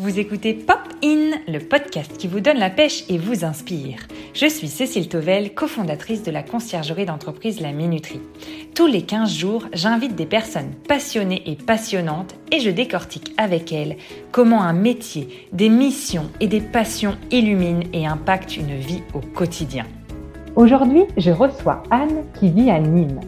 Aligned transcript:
Vous 0.00 0.18
écoutez 0.18 0.54
Pop 0.54 0.78
In, 1.04 1.32
le 1.46 1.58
podcast 1.58 2.16
qui 2.16 2.26
vous 2.26 2.40
donne 2.40 2.56
la 2.56 2.70
pêche 2.70 3.04
et 3.10 3.18
vous 3.18 3.44
inspire. 3.44 3.98
Je 4.32 4.46
suis 4.46 4.68
Cécile 4.68 5.10
Tovel, 5.10 5.52
cofondatrice 5.52 6.22
de 6.22 6.30
la 6.30 6.42
conciergerie 6.42 7.04
d'entreprise 7.04 7.60
La 7.60 7.72
Minuterie. 7.72 8.22
Tous 8.74 8.86
les 8.86 9.02
15 9.02 9.30
jours, 9.30 9.66
j'invite 9.74 10.16
des 10.16 10.24
personnes 10.24 10.72
passionnées 10.88 11.42
et 11.44 11.54
passionnantes 11.54 12.34
et 12.50 12.60
je 12.60 12.70
décortique 12.70 13.34
avec 13.36 13.74
elles 13.74 13.98
comment 14.32 14.62
un 14.62 14.72
métier, 14.72 15.46
des 15.52 15.68
missions 15.68 16.30
et 16.40 16.46
des 16.46 16.62
passions 16.62 17.18
illuminent 17.30 17.84
et 17.92 18.06
impactent 18.06 18.56
une 18.56 18.76
vie 18.78 19.02
au 19.12 19.20
quotidien. 19.20 19.84
Aujourd'hui, 20.56 21.02
je 21.18 21.30
reçois 21.30 21.82
Anne 21.90 22.24
qui 22.38 22.50
vit 22.50 22.70
à 22.70 22.80
Nîmes. 22.80 23.20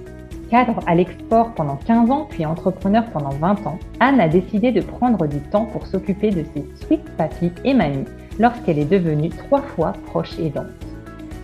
Cadre 0.52 0.80
à 0.86 0.94
l'export 0.94 1.54
pendant 1.54 1.76
15 1.76 2.10
ans 2.10 2.26
puis 2.28 2.44
entrepreneur 2.44 3.06
pendant 3.10 3.30
20 3.30 3.66
ans, 3.66 3.78
Anne 4.00 4.20
a 4.20 4.28
décidé 4.28 4.70
de 4.70 4.82
prendre 4.82 5.26
du 5.26 5.40
temps 5.40 5.64
pour 5.64 5.86
s'occuper 5.86 6.28
de 6.28 6.44
ses 6.54 6.68
sweet 6.84 7.02
papy 7.16 7.50
et 7.64 7.72
mamie 7.72 8.04
lorsqu'elle 8.38 8.78
est 8.78 8.84
devenue 8.84 9.30
trois 9.30 9.62
fois 9.62 9.94
proche 10.08 10.38
aidante. 10.38 10.66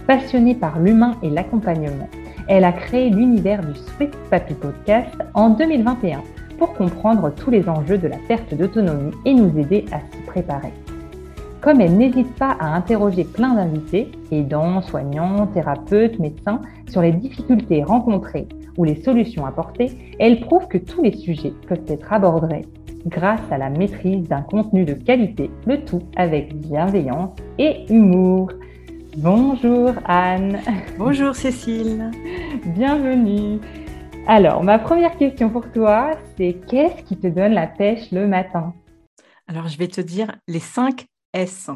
Passionnée 0.07 0.55
par 0.55 0.79
l'humain 0.79 1.17
et 1.23 1.31
l'accompagnement, 1.31 2.07
elle 2.49 2.65
a 2.65 2.73
créé 2.73 3.09
l'univers 3.09 3.65
du 3.65 3.75
Sweet 3.79 4.15
Papy 4.29 4.53
Podcast 4.53 5.17
en 5.33 5.49
2021 5.49 6.21
pour 6.59 6.75
comprendre 6.75 7.33
tous 7.35 7.51
les 7.51 7.67
enjeux 7.67 7.97
de 7.97 8.09
la 8.09 8.19
perte 8.29 8.55
d'autonomie 8.55 9.15
et 9.25 9.33
nous 9.33 9.59
aider 9.59 9.87
à 9.91 10.01
s'y 10.01 10.21
préparer. 10.27 10.75
Comme 11.63 11.81
elle 11.81 11.97
n'hésite 11.97 12.35
pas 12.35 12.59
à 12.61 12.75
interroger 12.77 13.25
plein 13.25 13.55
d'invités, 13.55 14.13
aidants, 14.31 14.83
soignants, 14.83 15.47
thérapeutes, 15.47 16.19
médecins, 16.19 16.61
sur 16.91 17.01
les 17.01 17.13
difficultés 17.13 17.83
rencontrées 17.83 18.49
ou 18.79 18.85
les 18.85 19.03
solutions 19.03 19.45
apportées, 19.45 19.91
elle 20.19 20.41
prouve 20.41 20.67
que 20.69 20.79
tous 20.79 21.03
les 21.03 21.15
sujets 21.15 21.53
peuvent 21.67 21.85
être 21.89 22.11
abordés 22.11 22.65
grâce 23.07 23.41
à 23.51 23.59
la 23.59 23.69
maîtrise 23.71 24.27
d'un 24.29 24.43
contenu 24.43 24.85
de 24.85 24.95
qualité, 24.95 25.51
le 25.67 25.85
tout 25.85 26.03
avec 26.17 26.55
bienveillance 26.55 27.37
et 27.59 27.85
humour. 27.93 28.51
Bonjour 29.17 29.93
Anne. 30.05 30.61
Bonjour 30.99 31.35
Cécile. 31.35 32.11
Bienvenue. 32.75 33.61
Alors, 34.27 34.63
ma 34.63 34.79
première 34.79 35.17
question 35.17 35.49
pour 35.49 35.71
toi, 35.73 36.11
c'est 36.37 36.57
qu'est-ce 36.69 37.03
qui 37.03 37.17
te 37.17 37.27
donne 37.27 37.53
la 37.53 37.67
pêche 37.67 38.13
le 38.13 38.27
matin? 38.27 38.75
Alors, 39.49 39.69
je 39.69 39.79
vais 39.79 39.89
te 39.89 40.01
dire 40.01 40.37
les 40.47 40.61
5 40.61 41.07
S. 41.33 41.71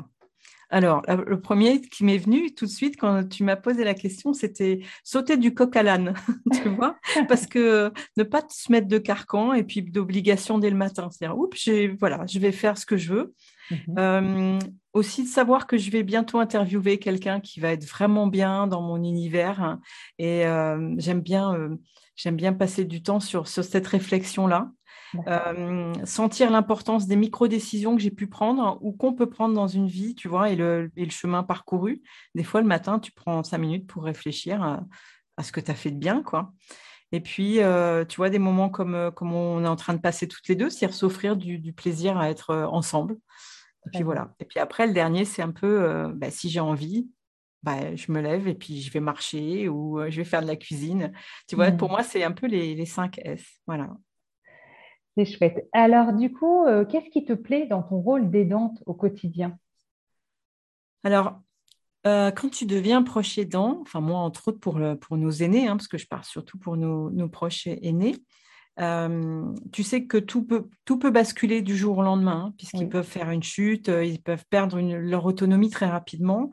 Alors, 0.72 1.02
le 1.06 1.38
premier 1.38 1.82
qui 1.82 2.02
m'est 2.02 2.16
venu 2.16 2.54
tout 2.54 2.64
de 2.64 2.70
suite 2.70 2.96
quand 2.98 3.28
tu 3.28 3.44
m'as 3.44 3.56
posé 3.56 3.84
la 3.84 3.92
question, 3.92 4.32
c'était 4.32 4.80
sauter 5.04 5.36
du 5.36 5.54
coq 5.54 5.76
à 5.76 5.82
l'âne, 5.82 6.14
tu 6.62 6.70
vois, 6.70 6.96
parce 7.28 7.46
que 7.46 7.92
ne 8.16 8.22
pas 8.22 8.42
se 8.48 8.72
mettre 8.72 8.88
de 8.88 8.96
carcan 8.96 9.52
et 9.52 9.64
puis 9.64 9.82
d'obligation 9.82 10.58
dès 10.58 10.70
le 10.70 10.76
matin. 10.76 11.10
C'est-à-dire, 11.10 11.36
oups, 11.36 11.68
voilà, 12.00 12.24
je 12.26 12.38
vais 12.38 12.52
faire 12.52 12.78
ce 12.78 12.86
que 12.86 12.96
je 12.96 13.12
veux. 13.12 13.34
Mhm. 13.70 13.94
Euh, 13.98 14.58
aussi 14.94 15.24
de 15.24 15.28
savoir 15.28 15.66
que 15.66 15.76
je 15.76 15.90
vais 15.90 16.02
bientôt 16.02 16.38
interviewer 16.38 16.98
quelqu'un 16.98 17.40
qui 17.40 17.60
va 17.60 17.72
être 17.72 17.84
vraiment 17.84 18.26
bien 18.26 18.66
dans 18.66 18.82
mon 18.82 18.96
univers 18.96 19.78
et 20.18 20.46
euh, 20.46 20.94
j'aime 20.98 21.20
bien 21.20 21.54
euh, 21.54 21.76
j'aime 22.16 22.36
bien 22.36 22.52
passer 22.52 22.84
du 22.84 23.02
temps 23.02 23.20
sur, 23.20 23.48
sur 23.48 23.64
cette 23.64 23.86
réflexion 23.86 24.46
là 24.46 24.70
euh, 25.27 25.92
sentir 26.05 26.50
l'importance 26.50 27.06
des 27.06 27.16
micro-décisions 27.16 27.96
que 27.96 28.02
j'ai 28.02 28.10
pu 28.10 28.27
prendre 28.27 28.78
ou 28.80 28.92
qu'on 28.92 29.14
peut 29.14 29.28
prendre 29.28 29.55
dans 29.55 29.68
une 29.68 29.86
vie, 29.86 30.14
tu 30.14 30.28
vois, 30.28 30.50
et 30.50 30.56
le, 30.56 30.91
chemin 31.10 31.42
parcouru. 31.42 32.02
Des 32.34 32.44
fois, 32.44 32.60
le 32.60 32.66
matin, 32.66 32.98
tu 32.98 33.12
prends 33.12 33.42
cinq 33.42 33.58
minutes 33.58 33.86
pour 33.86 34.05
réfléchir 34.05 34.62
à, 34.62 35.42
ce 35.42 35.52
que 35.52 35.60
tu 35.60 35.70
as 35.70 35.74
fait 35.74 35.90
de 35.90 35.98
bien, 35.98 36.22
quoi. 36.22 36.52
Et 37.10 37.20
puis, 37.20 37.60
euh, 37.60 38.05
tu 38.06 38.16
vois, 38.16 38.30
des 38.30 38.38
moments 38.38 38.70
comme, 38.70 38.94
euh, 38.94 39.10
comme 39.10 39.34
on 39.34 39.62
est 39.64 39.68
en 39.68 39.77
train 39.77 39.92
de 39.92 40.00
passer 40.00 40.27
toutes 40.28 40.48
les 40.48 40.55
deux, 40.55 40.70
c'est 40.70 40.90
s'offrir 40.90 41.36
du, 41.36 41.58
du, 41.58 41.72
plaisir 41.72 42.16
à 42.16 42.30
être 42.30 42.55
ensemble. 42.70 43.16
Et 43.86 43.90
puis 43.92 44.02
voilà. 44.02 44.33
Et 44.38 44.44
puis 44.44 44.60
après, 44.60 44.86
le 44.86 44.92
dernier, 44.94 45.24
c'est 45.24 45.42
un 45.42 45.50
peu, 45.50 46.10
bah, 46.14 46.30
si 46.30 46.48
j'ai 46.48 46.60
envie, 46.60 47.10
bah, 47.62 47.94
je 47.96 48.10
me 48.12 48.20
lève 48.20 48.48
et 48.48 48.55
puis 48.55 48.80
je 48.80 48.90
vais 48.92 49.00
marcher 49.00 49.68
ou 49.68 50.00
je 50.08 50.16
vais 50.16 50.24
faire 50.24 50.40
de 50.40 50.46
la 50.46 50.56
cuisine. 50.56 51.12
Tu 51.48 51.56
vois, 51.56 51.70
pour 51.73 51.89
mmh. 51.89 51.90
moi, 51.90 52.02
c'est 52.02 52.23
un 52.23 52.33
peu 52.33 52.46
les, 52.46 52.74
les 52.74 52.86
5 52.86 53.18
S. 53.18 53.44
Voilà. 53.67 53.90
C'est 55.17 55.27
chouette. 55.27 55.68
Alors, 55.73 56.14
du 56.14 56.33
coup, 56.33 56.64
euh, 56.64 56.84
qu'est-ce 56.86 57.11
qui 57.11 57.24
te 57.24 57.34
plaît 57.34 57.67
dans 57.67 57.83
ton 57.83 58.00
rôle 58.00 58.30
d'aidante 58.30 58.83
au 58.86 58.95
quotidien? 58.95 59.58
Alors, 61.05 61.39
euh, 62.06 62.30
quand 62.30 62.48
tu 62.48 62.64
deviens 62.64 63.02
proche 63.02 63.36
aidant, 63.36 63.78
enfin 63.83 64.00
moi 64.00 64.20
entre 64.20 64.48
autres 64.48 64.58
pour, 64.61 64.80
pour 65.00 65.17
nos 65.17 65.30
aînés, 65.30 65.68
hein, 65.68 65.77
parce 65.77 65.89
que 65.89 65.98
je 65.98 66.06
parle 66.06 66.24
surtout 66.24 66.58
pour 66.58 66.77
nos, 66.77 67.28
proches 67.28 67.67
aînés, 67.67 68.17
euh, 68.80 69.45
tu 69.70 69.83
sais 69.83 70.06
que 70.06 70.17
tout 70.17 70.45
peut, 70.45 70.68
tout 70.86 70.98
peut 70.98 71.11
basculer 71.11 71.61
du 71.61 71.77
jour 71.77 71.98
au 71.98 72.02
lendemain, 72.02 72.46
hein, 72.46 72.55
puisqu'ils 72.56 72.89
peuvent 72.89 73.06
faire 73.06 73.30
une 73.30 73.42
chute, 73.42 73.89
ils 73.89 74.23
peuvent 74.23 74.46
perdre 74.48 74.80
leur 74.80 75.27
autonomie 75.27 75.68
très 75.68 75.86
rapidement. 75.86 76.50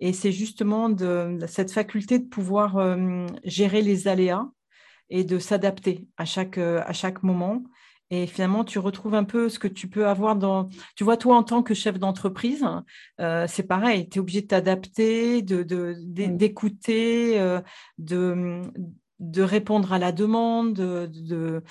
Et 0.00 0.12
c'est 0.12 0.32
justement 0.32 0.88
de, 0.88 1.38
cette 1.46 1.70
faculté 1.70 2.18
de 2.18 2.26
pouvoir 2.26 2.96
gérer 3.44 3.82
les 3.82 4.08
aléas 4.08 4.48
et 5.10 5.22
de 5.22 5.38
s'adapter 5.38 6.08
à 6.16 6.24
chaque, 6.24 6.58
à 6.58 6.92
chaque 6.92 7.22
moment 7.22 7.62
et 8.10 8.26
finalement, 8.26 8.64
tu 8.64 8.78
retrouves 8.78 9.14
un 9.14 9.24
peu 9.24 9.48
ce 9.48 9.58
que 9.58 9.68
tu 9.68 9.88
peux 9.88 10.06
avoir 10.06 10.36
dans... 10.36 10.68
Tu 10.96 11.04
vois, 11.04 11.16
toi, 11.16 11.36
en 11.36 11.42
tant 11.42 11.62
que 11.62 11.74
chef 11.74 11.98
d'entreprise, 11.98 12.64
euh, 13.20 13.46
c'est 13.48 13.62
pareil, 13.66 14.08
tu 14.08 14.18
es 14.18 14.20
obligé 14.20 14.42
de 14.42 14.46
t'adapter, 14.48 15.42
d'écouter, 15.42 17.38
de, 17.38 17.62
de, 17.98 18.62
de 19.20 19.42
répondre 19.42 19.92
à 19.92 19.98
la 19.98 20.12
demande. 20.12 20.72
De, 20.74 21.62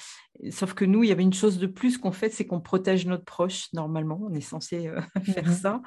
Sauf 0.52 0.74
que 0.74 0.86
nous, 0.86 1.04
il 1.04 1.10
y 1.10 1.12
avait 1.12 1.24
une 1.24 1.34
chose 1.34 1.58
de 1.58 1.68
plus 1.68 1.98
qu'on 1.98 2.14
fait, 2.14 2.30
c'est 2.30 2.46
qu'on 2.46 2.62
protège 2.62 3.06
notre 3.06 3.26
proche, 3.26 3.68
normalement. 3.74 4.22
On 4.24 4.34
est 4.34 4.40
censé 4.40 4.88
euh, 4.88 5.02
faire 5.26 5.46
mmh 5.46 5.52
ça 5.52 5.82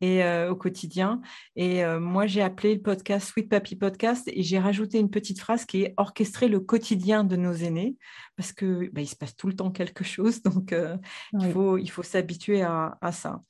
et, 0.00 0.22
euh, 0.22 0.50
au 0.52 0.56
quotidien. 0.56 1.20
Et 1.56 1.84
euh, 1.84 1.98
moi, 1.98 2.26
j'ai 2.26 2.42
appelé 2.42 2.74
le 2.74 2.82
podcast 2.82 3.28
Sweet 3.28 3.48
Papy 3.48 3.74
Podcast 3.74 4.28
et 4.28 4.42
j'ai 4.42 4.60
rajouté 4.60 4.98
une 4.98 5.10
petite 5.10 5.40
phrase 5.40 5.64
qui 5.64 5.82
est 5.82 5.94
orchestrer 5.96 6.46
le 6.46 6.60
quotidien 6.60 7.24
de 7.24 7.34
nos 7.34 7.52
aînés 7.52 7.96
parce 8.36 8.52
qu'il 8.52 8.90
bah, 8.92 9.00
il 9.00 9.08
se 9.08 9.16
passe 9.16 9.34
tout 9.34 9.48
le 9.48 9.56
temps 9.56 9.72
quelque 9.72 10.04
chose. 10.04 10.42
Donc, 10.44 10.74
il 11.32 11.52
faut, 11.52 11.78
il 11.78 11.90
faut 11.90 12.04
s'habituer 12.04 12.62
à, 12.62 12.98
à 13.00 13.10
ça. 13.10 13.40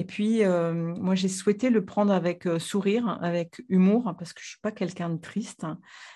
Et 0.00 0.04
puis, 0.04 0.44
euh, 0.44 0.72
moi, 0.72 1.14
j'ai 1.14 1.28
souhaité 1.28 1.68
le 1.68 1.84
prendre 1.84 2.10
avec 2.10 2.46
euh, 2.46 2.58
sourire, 2.58 3.18
avec 3.20 3.62
humour, 3.68 4.14
parce 4.18 4.32
que 4.32 4.40
je 4.40 4.46
ne 4.46 4.48
suis 4.52 4.60
pas 4.62 4.72
quelqu'un 4.72 5.10
de 5.10 5.20
triste. 5.20 5.66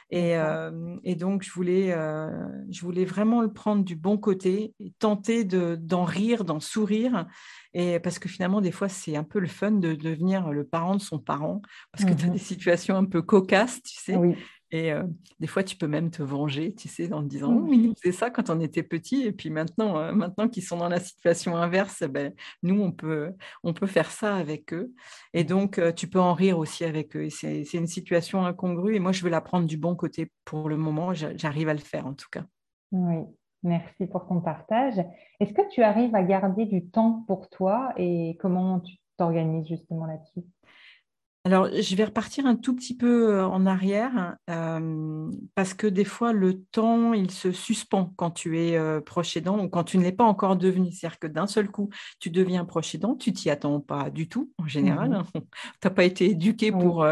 Et, 0.09 0.39
euh, 0.39 0.97
et, 1.05 1.17
donc, 1.17 1.43
je 1.43 1.53
voulais, 1.53 1.91
je 2.71 2.81
voulais 2.81 3.05
vraiment 3.05 3.43
le 3.43 3.53
prendre 3.53 3.85
du 3.85 3.95
bon 3.95 4.17
côté, 4.17 4.73
et 4.81 4.95
tenter 4.99 5.45
d'en 5.45 6.05
rire, 6.05 6.47
d'en 6.47 6.61
sourire. 6.61 7.27
Et 7.75 8.01
parce 8.01 8.19
que 8.19 8.27
finalement, 8.27 8.63
des 8.63 8.73
fois, 8.73 8.89
c'est 8.89 9.17
un 9.17 9.23
peu 9.23 9.39
le 9.39 9.49
fun 9.49 9.73
de 9.73 9.93
devenir 9.93 10.51
le 10.51 10.65
parent 10.65 10.97
de 10.97 11.03
son 11.03 11.19
parent, 11.19 11.61
parce 11.93 12.07
que 12.07 12.15
tu 12.15 12.25
as 12.25 12.29
mmh 12.29 12.33
des 12.33 12.39
situations 12.39 12.97
un 12.97 13.05
peu 13.05 13.21
cocasses, 13.21 13.83
tu 13.83 14.01
sais. 14.01 14.17
Oui. 14.17 14.35
Et 14.71 14.93
euh, 14.93 15.05
des 15.41 15.47
fois, 15.47 15.63
tu 15.63 15.77
peux 15.77 15.87
même 15.87 16.11
te 16.11 16.23
venger, 16.23 16.75
tu 16.75 16.89
sais, 16.89 17.13
en 17.13 17.23
te 17.23 17.29
disant, 17.29 17.53
mmh. 17.53 17.69
oui, 17.69 17.95
nous 18.05 18.13
ça 18.13 18.31
quand 18.31 18.51
on 18.51 18.61
était 18.61 18.83
petit, 18.83 19.23
et 19.23 19.33
puis 19.33 19.51
maintenant, 19.51 19.99
euh, 19.99 20.13
maintenant 20.13 20.49
qu'ils 20.49 20.65
sont 20.65 20.79
dans 20.79 20.89
la 20.89 21.01
situation 21.01 21.57
inverse, 21.57 22.03
ben, 22.03 22.35
nous, 22.63 22.81
on 22.81 22.91
peut, 22.91 23.33
on 23.63 23.73
peut 23.73 23.87
faire 23.87 24.11
ça 24.11 24.35
avec 24.35 24.73
eux. 24.73 24.93
Et 25.33 25.45
donc, 25.45 25.79
euh, 25.79 25.93
tu 25.93 26.09
peux 26.09 26.21
en 26.21 26.35
rire 26.35 26.59
aussi 26.59 26.85
avec 26.85 27.17
eux. 27.17 27.29
C'est 27.31 27.75
une 27.75 27.87
situation 27.87 28.45
incongrue, 28.45 28.97
et 28.97 29.01
moi, 29.01 29.13
je 29.13 29.23
veux 29.23 29.31
la 29.31 29.41
prendre 29.41 29.67
du 29.67 29.77
bon 29.77 29.95
côté 29.95 30.31
pour 30.45 30.69
le 30.69 30.77
moment. 30.77 31.15
J'arrive 31.15 31.69
à 31.69 31.75
le 31.75 31.81
faire, 31.81 32.07
en 32.07 32.15
tout 32.15 32.29
cas. 32.31 32.45
Oui, 32.91 33.19
merci 33.63 34.07
pour 34.07 34.27
ton 34.27 34.41
partage. 34.41 34.99
Est-ce 35.41 35.53
que 35.53 35.69
tu 35.71 35.83
arrives 35.83 36.15
à 36.15 36.23
garder 36.23 36.65
du 36.67 36.89
temps 36.89 37.25
pour 37.27 37.49
toi, 37.49 37.93
et 37.97 38.37
comment 38.41 38.81
tu 38.81 38.97
t'organises 39.17 39.69
justement 39.69 40.07
là-dessus? 40.07 40.43
Alors, 41.47 41.69
je 41.71 41.95
vais 41.95 42.05
repartir 42.05 42.47
un 42.47 42.57
tout 42.57 42.75
petit 42.75 42.97
peu 42.97 43.35
euh, 43.35 43.47
en 43.47 43.67
arrière 43.67 44.39
euh, 44.49 45.31
parce 45.55 45.75
que 45.75 45.87
des 45.87 46.07
fois, 46.07 46.33
le 46.33 46.63
temps, 46.63 47.13
il 47.13 47.31
se 47.31 47.53
suspend 47.53 48.15
quand 48.17 48.31
tu 48.31 48.59
es 48.59 48.79
euh, 48.79 49.03
proche 49.03 49.37
aidant 49.37 49.63
ou 49.63 49.69
quand 49.69 49.85
tu 49.85 49.99
ne 49.99 50.05
l'es 50.05 50.13
pas 50.13 50.25
encore 50.25 50.57
devenu. 50.57 50.91
C'est-à-dire 50.91 51.19
que 51.19 51.27
d'un 51.27 51.47
seul 51.47 51.71
coup, 51.71 51.91
tu 52.19 52.31
deviens 52.31 52.65
proche 52.65 52.95
aidant, 52.95 53.15
tu 53.15 53.35
t'y 53.35 53.51
attends 53.51 53.79
pas 53.81 54.09
du 54.09 54.27
tout 54.27 54.53
en 54.57 54.67
général. 54.67 55.11
Mmh 55.11 55.25
tu 55.35 55.41
n'as 55.85 55.91
pas 55.91 56.05
été 56.05 56.31
éduqué 56.31 56.73
pour, 56.73 57.07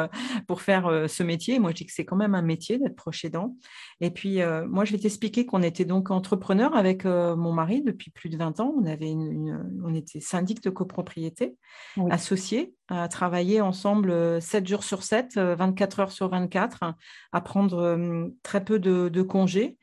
pour 0.47 0.63
faire 0.63 1.07
ce 1.09 1.23
métier. 1.23 1.59
Moi, 1.59 1.71
je 1.73 1.77
dis 1.77 1.87
que 1.87 1.93
c'est 1.93 2.07
quand 2.07 2.17
même 2.17 2.35
un 2.35 2.43
métier 2.43 2.79
d'être 2.79 2.97
proche 2.97 3.27
aidant. 3.27 3.57
Et 4.01 4.11
puis, 4.11 4.39
moi, 4.67 4.87
je 4.87 4.93
vais 4.93 4.99
t'expliquer 4.99 5.45
qu'on 5.45 5.63
était 5.63 5.85
donc 5.85 6.11
entrepreneur 6.11 6.75
avec 6.75 7.05
mon 7.05 7.53
mari 7.53 7.83
depuis 7.83 8.11
plus 8.11 8.31
de 8.31 8.39
20 8.39 8.61
ans. 8.61 8.75
On, 8.79 8.87
avait 8.87 9.11
une, 9.11 9.63
on 9.85 9.95
était 9.95 10.21
syndic 10.21 10.63
de 10.63 10.71
copropriété, 10.71 11.57
associés 12.11 12.75
à 12.89 13.09
travailler 13.09 13.61
ensemble 13.61 14.41
7 14.41 14.67
jours 14.67 14.85
sur 14.85 15.03
7, 15.03 15.39
24 15.39 16.01
heures 16.01 16.13
sur 16.13 16.29
24, 16.29 16.95
à 17.33 17.41
prendre 17.41 18.31
très 18.43 18.65
peu 18.65 18.79
de, 18.79 19.23
congés. 19.23 19.79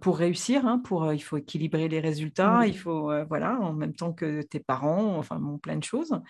pour 0.00 0.18
réussir, 0.18 0.66
hein, 0.66 0.80
pour, 0.84 1.12
il 1.12 1.20
faut 1.20 1.38
équilibrer 1.38 1.88
les 1.88 2.00
résultats, 2.00 2.66
il 2.66 2.76
faut, 2.76 3.10
voilà, 3.28 3.58
en 3.60 3.72
même 3.72 3.94
temps 3.94 4.12
que 4.12 4.42
tes 4.42 4.60
parents, 4.60 5.16
enfin, 5.18 5.38
bon, 5.38 5.58
plein 5.58 5.76
de 5.76 5.84
choses. 5.84 6.20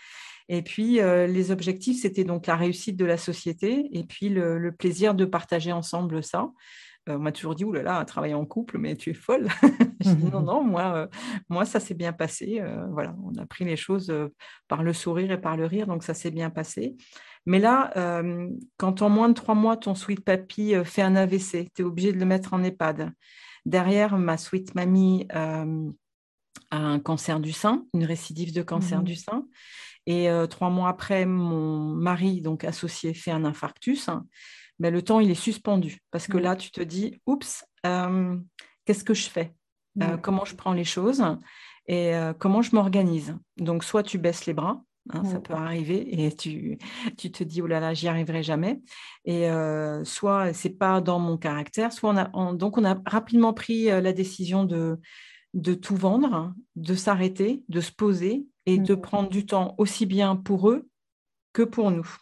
Et 0.49 0.62
puis, 0.62 0.94
les 0.94 1.50
objectifs, 1.50 2.00
c'était 2.03 2.25
donc 2.25 2.47
la 2.47 2.56
réussite 2.56 2.97
de 2.97 3.05
la 3.05 3.19
société 3.19 3.88
et 3.93 4.05
puis 4.05 4.29
le, 4.29 4.73
plaisir 4.73 5.14
de 5.14 5.25
partager 5.25 5.73
ensemble 5.73 6.23
ça. 6.23 6.50
On 7.08 7.19
m'a 7.19 7.32
toujours 7.32 7.55
dit, 7.55 7.64
oulala, 7.64 8.05
travailler 8.05 8.35
en 8.35 8.44
couple, 8.44 8.79
mais 8.79 8.97
tu 8.97 9.11
es 9.11 9.14
folle. 9.14 9.49
je 10.00 10.11
dis, 10.11 10.31
non, 10.31 10.41
non, 10.41 10.62
moi, 10.62 11.08
moi 11.49 11.64
ça 11.64 11.81
s'est 11.81 11.94
bien 11.94 12.12
passé. 12.12 12.62
voilà, 12.91 13.14
on 13.23 13.37
a 13.41 13.47
pris 13.47 13.64
les 13.64 13.76
choses 13.76 14.12
par 14.69 14.82
le 14.82 14.93
sourire 14.93 15.31
et 15.31 15.41
par 15.41 15.56
le 15.56 15.67
rire, 15.67 15.87
donc 15.87 16.03
ça 16.03 16.14
s'est 16.14 16.31
bien 16.31 16.50
passé. 16.50 16.97
Mais 17.47 17.61
là, 17.61 17.93
quand 18.76 19.03
en 19.03 19.08
moins 19.08 19.29
de 19.29 19.35
trois 19.35 19.55
mois, 19.55 19.76
ton 19.76 19.94
sweet 19.94 20.25
papy 20.25 20.75
fait 20.85 21.03
un 21.03 21.17
AVC, 21.17 21.70
tu 21.75 21.82
es 21.82 21.85
obligé 21.85 22.12
de 22.12 22.19
le 22.19 22.26
mettre 22.26 22.55
en 22.55 22.62
EHPAD. 22.62 23.12
Derrière, 23.64 24.19
ma 24.19 24.37
sweet 24.37 24.75
mamie 24.75 25.26
a 25.31 25.64
un 26.70 26.99
cancer 26.99 27.41
du 27.41 27.53
sein, 27.53 27.85
une 27.94 28.05
récidive 28.05 28.53
de 28.53 28.62
cancer 28.62 29.00
mmh 29.00 29.05
du 29.05 29.14
sein. 29.14 29.47
Et 30.06 30.29
trois 30.50 30.70
mois 30.70 30.88
après, 30.88 31.26
mon 31.26 31.94
mari, 31.94 32.41
donc 32.41 32.64
associé, 32.64 33.14
fait 33.14 33.32
un 33.32 33.44
infarctus. 33.44 34.08
Mais 34.78 34.90
le 34.90 35.02
temps, 35.02 35.20
il 35.20 35.31
est 35.31 35.34
suspendu 35.34 35.99
parce 36.11 36.26
que 36.26 36.37
mmh. 36.37 36.43
là, 36.43 36.56
tu 36.56 36.70
te 36.70 36.81
dis, 36.81 37.20
oups, 37.26 37.64
qu'est-ce 38.84 39.05
que 39.05 39.14
je 39.14 39.28
fais? 39.28 39.55
Mmh. 39.96 40.17
Comment 40.23 40.44
je 40.44 40.55
prends 40.55 40.73
les 40.73 40.84
choses? 40.84 41.25
Et 41.88 42.12
comment 42.38 42.62
je 42.62 42.75
m'organise? 42.75 43.37
Donc, 43.56 43.84
soit 43.84 44.02
tu 44.02 44.19
baisses 44.19 44.46
les 44.46 44.55
bras, 44.55 44.82
Hein, 45.12 45.23
ça 45.25 45.38
peut 45.38 45.55
arriver 45.55 46.25
et 46.25 46.34
tu, 46.34 46.78
tu 47.17 47.31
te 47.31 47.44
dis 47.44 47.62
oh 47.62 47.69
là 47.69 47.78
là 47.78 47.94
j'y 47.94 48.08
arriverai 48.08 48.43
jamais 48.43 48.81
et 49.25 49.49
euh, 49.49 50.02
soit 50.02 50.52
c'est 50.52 50.70
pas 50.70 51.00
dans 51.00 51.20
mon 51.20 51.37
caractère 51.37 51.93
soit 51.93 52.11
on 52.11 52.17
a 52.17 52.55
donc 52.55 52.76
on 52.76 52.84
a 52.84 53.00
rapidement 53.06 53.52
pris 53.52 53.84
la 53.84 54.12
décision 54.12 54.64
de 54.64 54.99
de 55.55 55.75
tout 55.75 55.94
vendre 55.94 56.52
de 56.75 56.94
s'arrêter 56.96 57.62
de 57.69 57.81
se 57.81 57.93
poser 57.93 58.46
et 58.67 58.79
de 58.79 58.94
mmh. 58.94 59.00
prendre 59.00 59.29
du 59.29 59.46
temps 59.46 59.76
aussi 59.79 60.06
bien 60.06 60.34
pour 60.34 60.70
eux 60.70 60.88
que 61.52 61.62
pour 61.62 61.93
nous 61.93 62.17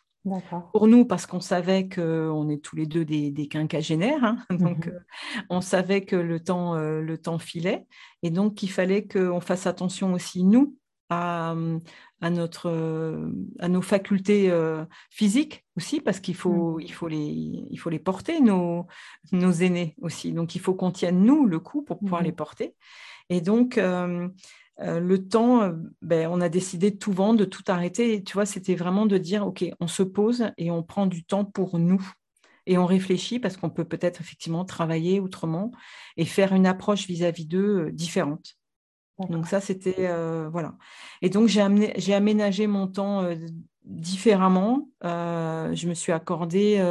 pour 0.72 0.86
nous 0.86 1.04
parce 1.04 1.26
qu'on 1.26 1.40
savait 1.40 1.88
qu'on 1.88 2.48
est 2.48 2.62
tous 2.62 2.76
les 2.76 2.86
deux 2.86 3.04
des, 3.04 3.30
des 3.30 3.46
quinquagénaires 3.46 4.24
hein, 4.24 4.38
donc 4.50 4.86
mmh 4.86 4.92
on 5.50 5.60
savait 5.60 6.04
que 6.04 6.16
le 6.16 6.40
temps 6.40 6.76
le 6.76 7.18
temps 7.18 7.38
filait 7.38 7.86
et 8.22 8.30
donc 8.30 8.54
qu'il 8.54 8.70
fallait 8.70 9.06
qu'on 9.06 9.40
fasse 9.40 9.66
attention 9.66 10.14
aussi 10.14 10.44
nous 10.44 10.76
à, 11.10 11.54
à, 12.20 12.30
notre, 12.30 13.30
à 13.58 13.68
nos 13.68 13.82
facultés 13.82 14.50
euh, 14.50 14.84
physiques 15.10 15.64
aussi, 15.76 16.00
parce 16.00 16.20
qu'il 16.20 16.34
faut, 16.34 16.78
mmh. 16.78 16.82
il 16.82 16.92
faut, 16.92 17.08
les, 17.08 17.66
il 17.70 17.76
faut 17.78 17.90
les 17.90 17.98
porter, 17.98 18.40
nos, 18.40 18.86
nos 19.32 19.52
aînés 19.52 19.94
aussi. 20.00 20.32
Donc, 20.32 20.54
il 20.54 20.60
faut 20.60 20.74
qu'on 20.74 20.90
tienne, 20.90 21.22
nous, 21.22 21.46
le 21.46 21.58
coup 21.58 21.82
pour 21.82 21.98
pouvoir 21.98 22.22
mmh 22.22 22.26
les 22.26 22.32
porter. 22.32 22.74
Et 23.30 23.40
donc, 23.40 23.78
euh, 23.78 24.28
euh, 24.80 25.00
le 25.00 25.28
temps, 25.28 25.72
ben, 26.02 26.28
on 26.30 26.40
a 26.40 26.48
décidé 26.48 26.90
de 26.90 26.96
tout 26.96 27.12
vendre, 27.12 27.38
de 27.38 27.44
tout 27.44 27.62
arrêter. 27.68 28.14
Et 28.14 28.24
tu 28.24 28.34
vois, 28.34 28.46
c'était 28.46 28.74
vraiment 28.74 29.06
de 29.06 29.18
dire, 29.18 29.46
OK, 29.46 29.64
on 29.80 29.86
se 29.86 30.02
pose 30.02 30.50
et 30.58 30.70
on 30.70 30.82
prend 30.82 31.06
du 31.06 31.24
temps 31.24 31.44
pour 31.44 31.78
nous. 31.78 32.02
Et 32.66 32.78
on 32.78 32.86
réfléchit 32.86 33.38
parce 33.38 33.56
qu'on 33.56 33.70
peut 33.70 33.84
peut-être 33.84 34.20
effectivement 34.20 34.64
travailler 34.64 35.20
autrement 35.20 35.70
et 36.16 36.24
faire 36.24 36.54
une 36.54 36.66
approche 36.66 37.06
vis-à-vis 37.06 37.46
d'eux 37.46 37.90
différente. 37.92 38.56
Donc 39.18 39.46
ça, 39.46 39.60
c'était 39.60 40.08
euh, 40.08 40.48
voilà. 40.50 40.74
Et 41.22 41.30
donc 41.30 41.48
j'ai 41.48 41.60
aménagé 42.14 42.66
mon 42.66 42.88
temps 42.88 43.22
euh, 43.22 43.36
différemment. 43.84 44.88
Euh, 45.04 45.72
je 45.74 45.88
me 45.88 45.94
suis 45.94 46.10
accordé 46.10 46.82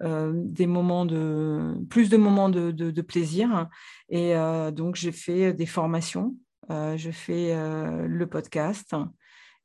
des 0.00 0.66
moments 0.66 1.06
de 1.06 1.74
plus 1.88 2.10
de 2.10 2.16
moments 2.16 2.50
de, 2.50 3.00
plaisir. 3.00 3.68
Et 4.10 4.34
donc 4.72 4.96
j'ai 4.96 5.12
fait 5.12 5.54
des 5.54 5.66
formations. 5.66 6.36
Je 6.68 7.10
fais 7.10 7.54
le 7.54 8.26
podcast. 8.26 8.94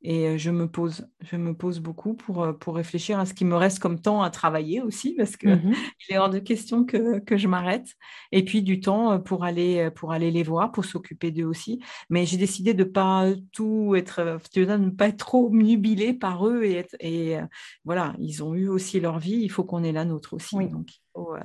Et 0.02 0.26
euh, 0.28 0.38
je 0.38 0.50
me 0.50 0.66
pose, 0.66 1.06
je 1.20 1.36
me 1.36 1.54
pose 1.54 1.78
beaucoup 1.80 2.14
pour, 2.14 2.42
euh, 2.42 2.52
pour 2.54 2.76
réfléchir 2.76 3.18
à 3.18 3.26
ce 3.26 3.34
qui 3.34 3.44
me 3.44 3.54
reste 3.54 3.80
comme 3.80 4.00
temps 4.00 4.22
à 4.22 4.30
travailler 4.30 4.80
aussi, 4.80 5.14
parce 5.14 5.36
que 5.36 5.48
mmh 5.48 5.74
il 6.08 6.14
est 6.14 6.18
hors 6.18 6.30
de 6.30 6.38
question 6.38 6.84
que, 6.84 7.18
que 7.20 7.36
je 7.36 7.46
m'arrête. 7.46 7.86
Et 8.32 8.44
puis 8.44 8.62
du 8.62 8.80
temps 8.80 9.12
euh, 9.12 9.18
pour 9.18 9.44
aller, 9.44 9.90
pour 9.94 10.12
aller 10.12 10.30
les 10.30 10.42
voir, 10.42 10.72
pour 10.72 10.86
s'occuper 10.86 11.30
d'eux 11.30 11.44
aussi. 11.44 11.80
Mais 12.08 12.24
j'ai 12.24 12.38
décidé 12.38 12.72
de 12.72 12.84
pas 12.84 13.26
tout 13.52 13.94
être, 13.94 14.40
de 14.54 14.64
ne 14.64 14.90
pas 14.90 15.08
être 15.08 15.18
trop 15.18 15.50
nubilée 15.50 16.14
par 16.14 16.48
eux. 16.48 16.64
Et, 16.64 16.86
et 17.00 17.38
voilà, 17.84 18.14
ils 18.18 18.42
ont 18.42 18.54
eu 18.54 18.68
aussi 18.68 19.00
leur 19.00 19.18
vie, 19.18 19.40
il 19.42 19.50
faut 19.50 19.64
qu'on 19.64 19.84
ait 19.84 19.92
la 19.92 20.06
nôtre 20.06 20.32
aussi. 20.34 20.56
Donc, 20.56 20.99
euh, 21.16 21.40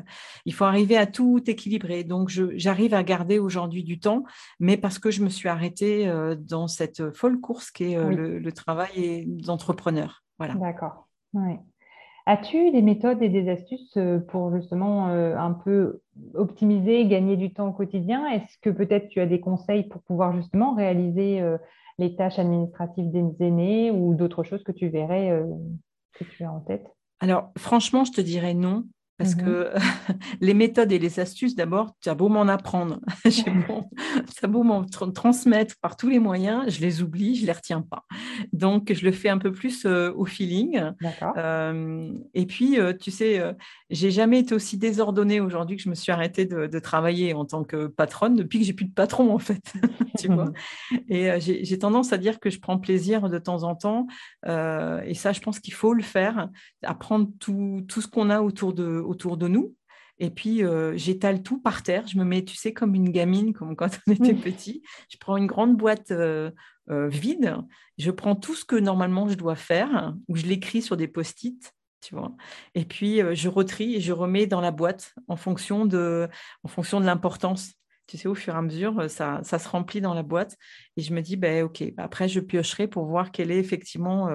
il 0.45 0.53
faut 0.53 0.65
arriver 0.65 0.97
à 0.97 1.06
tout 1.06 1.41
équilibrer. 1.47 2.03
Donc, 2.03 2.29
j'arrive 2.29 2.94
à 2.94 3.03
garder 3.03 3.39
aujourd'hui 3.39 3.83
du 3.83 4.00
temps, 4.00 4.23
mais 4.59 4.77
parce 4.77 5.00
que 5.00 5.12
je 5.12 5.23
me 5.23 5.29
suis 5.29 5.50
arrêtée 5.50 6.07
euh, 6.07 6.35
dans 6.35 6.67
cette 6.67 7.12
folle 7.12 7.39
course 7.39 7.71
qui 7.71 7.94
est 7.94 7.97
euh, 7.97 8.39
le, 8.39 8.51
travail 8.51 9.25
d'entrepreneur. 9.27 10.23
Voilà. 10.38 10.56
D'accord. 10.56 11.07
As-tu 12.27 12.71
des 12.71 12.81
méthodes 12.81 13.21
et 13.21 13.29
des 13.29 13.50
astuces 13.50 13.97
pour 14.29 14.56
justement 14.56 15.07
un 15.07 15.51
peu 15.51 16.01
optimiser, 16.33 17.06
gagner 17.06 17.35
du 17.35 17.53
temps 17.53 17.67
au 17.67 17.73
quotidien? 17.73 18.25
Est-ce 18.27 18.57
que 18.62 18.69
peut-être 18.69 19.09
tu 19.09 19.19
as 19.19 19.27
des 19.27 19.39
conseils 19.39 19.83
pour 19.83 20.01
pouvoir 20.01 20.33
justement 20.33 20.73
réaliser 20.73 21.44
les 22.00 22.15
tâches 22.15 22.39
administratives 22.39 23.12
des 23.12 23.45
aînés 23.45 23.91
ou 23.91 24.15
d'autres 24.15 24.44
choses 24.44 24.63
que 24.63 24.71
tu 24.71 24.88
verrais 24.88 25.44
que 26.13 26.23
tu 26.23 26.44
as 26.44 26.51
en 26.51 26.62
tête? 26.62 26.88
Alors, 27.19 27.51
franchement, 27.57 28.06
je 28.06 28.13
te 28.13 28.21
dirais 28.21 28.53
non, 28.53 28.85
parce 29.17 29.35
mmh 29.35 29.44
que 29.44 29.71
les 30.41 30.53
méthodes 30.53 30.91
et 30.91 31.00
les 31.00 31.19
astuces, 31.19 31.56
d'abord, 31.56 31.95
tu 32.01 32.09
as 32.09 32.15
beau 32.15 32.27
m'en 32.27 32.47
apprendre, 32.47 33.00
j'ai 33.25 33.50
beau, 33.50 33.85
ça 34.38 34.47
beau 34.47 34.63
m'en 34.63 34.83
transmettre 34.83 35.75
par 35.81 35.95
tous 35.95 36.09
les 36.09 36.19
moyens, 36.19 36.65
je 36.67 36.81
les 36.81 37.01
oublie, 37.01 37.35
je 37.35 37.45
les 37.45 37.51
retiens 37.51 37.81
pas. 37.81 38.03
Donc, 38.51 38.91
je 38.94 39.06
le 39.06 39.12
fais 39.12 39.29
un 39.29 39.38
peu 39.38 39.51
plus 39.51 39.85
euh, 39.85 40.12
au 40.15 40.25
feeling. 40.25 40.81
Euh, 41.38 42.12
et 42.33 42.45
puis, 42.45 42.79
euh, 42.79 42.94
tu 42.94 43.12
sais, 43.12 43.41
j'ai 43.89 44.12
jamais 44.12 44.39
été 44.39 44.53
aussi 44.53 44.77
désordonnée 44.77 45.39
aujourd'hui 45.39 45.77
que 45.77 45.83
je 45.83 45.89
me 45.89 45.95
suis 45.95 46.12
arrêtée 46.12 46.45
de, 46.45 46.79
travailler 46.79 47.33
en 47.33 47.45
tant 47.45 47.63
que 47.63 47.88
patronne 47.88 48.35
depuis 48.35 48.59
que 48.59 48.65
j'ai 48.65 48.73
plus 48.73 48.85
de 48.85 48.94
patron, 48.94 49.33
en 49.33 49.39
fait. 49.39 49.73
tu 50.19 50.27
vois 50.27 50.51
et 51.09 51.39
j'ai 51.39 51.79
tendance 51.79 52.13
à 52.13 52.17
dire 52.17 52.39
que 52.39 52.50
je 52.50 52.59
prends 52.59 52.77
plaisir 52.77 53.29
de 53.29 53.38
temps 53.38 53.63
en 53.63 53.75
temps. 53.75 54.07
et 54.45 55.13
ça, 55.13 55.31
je 55.31 55.39
pense 55.39 55.59
qu'il 55.59 55.73
faut 55.73 55.94
le 55.94 56.03
faire, 56.03 56.50
apprendre 56.83 57.29
tout, 57.39 57.83
tout 57.88 58.01
ce 58.01 58.07
qu'on 58.07 58.29
a 58.29 58.41
autour 58.41 58.73
de 58.73 59.05
autour 59.06 59.38
de 59.38 59.48
nous. 59.48 59.75
Et 60.18 60.30
puis, 60.30 60.63
euh, 60.63 60.96
j'étale 60.96 61.44
tout 61.44 61.60
par 61.60 61.84
terre. 61.84 62.07
Je 62.07 62.18
me 62.18 62.24
mets, 62.24 62.44
tu 62.44 62.56
sais, 62.56 62.74
comme 62.74 62.96
une 62.96 63.10
gamine, 63.10 63.54
comme 63.54 63.75
quand 63.75 63.90
on 64.07 64.12
était 64.12 64.34
petit. 64.34 64.81
Je 65.10 65.18
prends 65.18 65.38
une 65.38 65.48
grande 65.48 65.75
boîte 65.75 66.12
euh, 66.12 66.52
euh, 66.90 67.07
vide. 67.10 67.57
Je 67.98 68.12
prends 68.12 68.36
tout 68.36 68.56
ce 68.56 68.63
que 68.63 68.75
normalement 68.75 69.28
je 69.28 69.36
dois 69.36 69.56
faire, 69.56 70.16
ou 70.28 70.36
je 70.36 70.46
l'écris 70.46 70.81
sur 70.81 70.96
des 70.96 71.07
post-it, 71.07 71.74
tu 72.02 72.16
vois. 72.16 72.34
Et 72.75 72.86
puis, 72.86 73.22
je 73.36 73.50
retrie 73.50 73.96
et 73.96 74.02
je 74.02 74.13
remets 74.13 74.48
dans 74.48 74.62
la 74.62 74.72
boîte 74.72 75.13
en 75.28 75.36
fonction 75.36 75.86
de, 75.86 76.30
en 76.63 76.68
fonction 76.68 77.01
de 77.01 77.06
l'importance. 77.06 77.74
Tu 78.08 78.18
sais, 78.18 78.28
au 78.28 78.36
fur 78.36 78.54
et 78.54 78.58
à 78.58 78.62
mesure, 78.62 79.10
ça, 79.10 79.40
ça, 79.44 79.58
se 79.58 79.68
remplit 79.68 80.00
dans 80.00 80.13
la 80.13 80.22
boîte. 80.22 80.56
Et 80.96 81.01
je 81.01 81.12
me 81.13 81.22
dis, 81.22 81.38
ben, 81.38 81.63
OK, 81.63 81.84
après, 81.98 82.30
je 82.30 82.40
piocherai 82.40 82.88
pour 82.88 83.06
voir 83.06 83.31
quelle 83.31 83.50
est 83.50 83.58
effectivement 83.58 84.30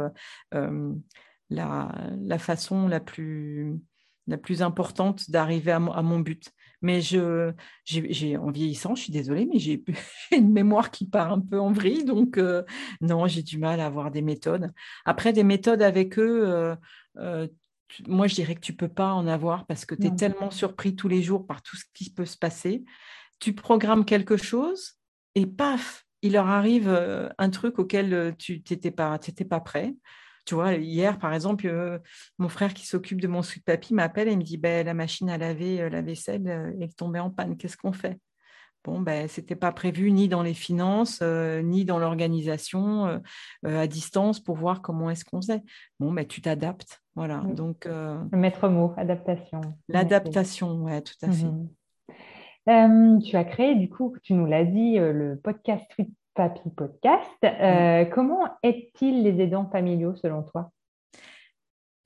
la, 1.50 1.92
la 2.18 2.38
façon 2.38 2.88
la 2.88 3.00
plus 3.00 3.80
la 4.26 4.38
plus 4.38 4.62
importante 4.62 5.30
d'arriver 5.30 5.72
à, 5.72 5.78
mon 5.78 6.20
but. 6.20 6.50
Mais 6.82 7.02
je, 7.02 7.52
j'ai, 7.84 8.36
en 8.38 8.50
vieillissant, 8.50 8.94
je 8.94 9.02
suis 9.02 9.12
désolée, 9.12 9.46
mais 9.46 9.58
j'ai, 9.58 9.82
une 10.32 10.52
mémoire 10.52 10.90
qui 10.90 11.06
part 11.06 11.32
un 11.32 11.40
peu 11.40 11.58
en 11.60 11.72
vrille. 11.72 12.04
Donc, 12.04 12.38
euh, 12.38 12.62
non, 13.00 13.26
j'ai 13.26 13.42
du 13.42 13.58
mal 13.58 13.80
à 13.80 13.86
avoir 13.86 14.10
des 14.10 14.22
méthodes. 14.22 14.72
Après, 15.04 15.32
des 15.32 15.44
méthodes 15.44 15.82
avec 15.82 16.18
eux, 16.18 16.48
euh, 16.48 16.76
euh, 17.18 17.48
moi, 18.06 18.28
je 18.28 18.34
dirais 18.34 18.54
que 18.54 18.60
tu 18.60 18.72
peux 18.72 18.88
pas 18.88 19.12
en 19.12 19.26
avoir 19.26 19.66
parce 19.66 19.84
que 19.84 19.94
tu 19.94 20.06
es 20.06 20.14
tellement 20.14 20.50
surpris 20.50 20.94
tous 20.94 21.08
les 21.08 21.22
jours 21.22 21.46
par 21.46 21.60
tout 21.60 21.76
ce 21.76 21.84
qui 21.92 22.10
peut 22.10 22.24
se 22.24 22.38
passer. 22.38 22.84
Tu 23.40 23.52
programmes 23.52 24.04
quelque 24.04 24.36
chose 24.36 24.94
et 25.34 25.44
paf, 25.46 26.06
il 26.22 26.34
leur 26.34 26.46
arrive 26.46 26.88
un 27.36 27.50
truc 27.50 27.80
auquel 27.80 28.36
tu 28.38 28.62
n'étais 28.70 28.92
pas, 28.92 29.18
pas 29.48 29.60
prêt. 29.60 29.96
Tu 30.44 30.54
vois, 30.54 30.74
hier, 30.74 31.18
par 31.18 31.32
exemple, 31.32 31.66
euh, 31.66 31.98
mon 32.38 32.48
frère 32.48 32.74
qui 32.74 32.86
s'occupe 32.86 33.20
de 33.20 33.28
mon 33.28 33.42
sweet 33.42 33.64
papy 33.64 33.94
m'appelle 33.94 34.28
et 34.28 34.36
me 34.36 34.42
dit 34.42 34.56
ben, 34.56 34.84
la 34.86 34.94
machine 34.94 35.30
à 35.30 35.38
laver 35.38 35.80
euh, 35.80 35.88
la 35.88 36.02
vaisselle 36.02 36.48
euh, 36.48 36.80
est 36.80 36.96
tombée 36.96 37.20
en 37.20 37.30
panne. 37.30 37.56
Qu'est-ce 37.56 37.76
qu'on 37.76 37.92
fait? 37.92 38.18
Bon, 38.82 39.00
ben, 39.00 39.28
ce 39.28 39.40
n'était 39.40 39.56
pas 39.56 39.72
prévu 39.72 40.10
ni 40.10 40.28
dans 40.28 40.42
les 40.42 40.54
finances, 40.54 41.20
ni 41.20 41.84
dans 41.84 41.98
l'organisation 41.98 43.20
à 43.62 43.86
distance 43.86 44.40
pour 44.40 44.56
voir 44.56 44.80
comment 44.80 45.10
est-ce 45.10 45.22
qu'on 45.22 45.42
faisait. 45.42 45.60
Bon, 45.98 46.10
ben, 46.12 46.26
tu 46.26 46.40
t'adaptes. 46.40 47.02
Voilà. 47.14 47.42
Donc, 47.44 47.84
Le 47.84 48.26
maître 48.32 48.70
mot, 48.70 48.94
adaptation. 48.96 49.60
L'adaptation, 49.88 50.84
oui, 50.84 50.92
tout 51.02 51.26
à 51.26 51.30
fait. 51.30 51.44
Mhm. 52.66 53.22
tu 53.22 53.36
as 53.36 53.44
créé, 53.44 53.74
du 53.74 53.90
coup, 53.90 54.16
tu 54.22 54.32
nous 54.32 54.46
l'as 54.46 54.64
dit, 54.64 54.96
le 54.96 55.38
podcast 55.38 55.84
Sweet 55.94 56.08
Papy 56.34 56.70
Podcast. 56.70 57.28
Euh, 57.44 58.04
comment 58.06 58.48
est-il 58.62 59.22
les 59.22 59.40
aidants 59.42 59.68
familiaux 59.70 60.14
selon 60.16 60.42
toi? 60.42 60.70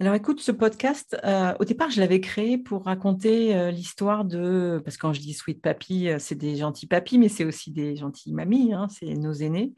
Alors 0.00 0.14
écoute, 0.16 0.40
ce 0.40 0.50
podcast, 0.50 1.16
euh, 1.22 1.54
au 1.60 1.64
départ, 1.64 1.88
je 1.88 2.00
l'avais 2.00 2.20
créé 2.20 2.58
pour 2.58 2.84
raconter 2.86 3.54
euh, 3.54 3.70
l'histoire 3.70 4.24
de, 4.24 4.82
parce 4.84 4.96
que 4.96 5.02
quand 5.02 5.12
je 5.12 5.20
dis 5.20 5.34
sweet 5.34 5.62
papy, 5.62 6.08
euh, 6.08 6.16
c'est 6.18 6.34
des 6.34 6.56
gentils 6.56 6.88
papis, 6.88 7.16
mais 7.16 7.28
c'est 7.28 7.44
aussi 7.44 7.70
des 7.70 7.94
gentils 7.94 8.32
mamies, 8.32 8.72
hein, 8.72 8.88
c'est 8.88 9.14
nos 9.14 9.32
aînés. 9.32 9.72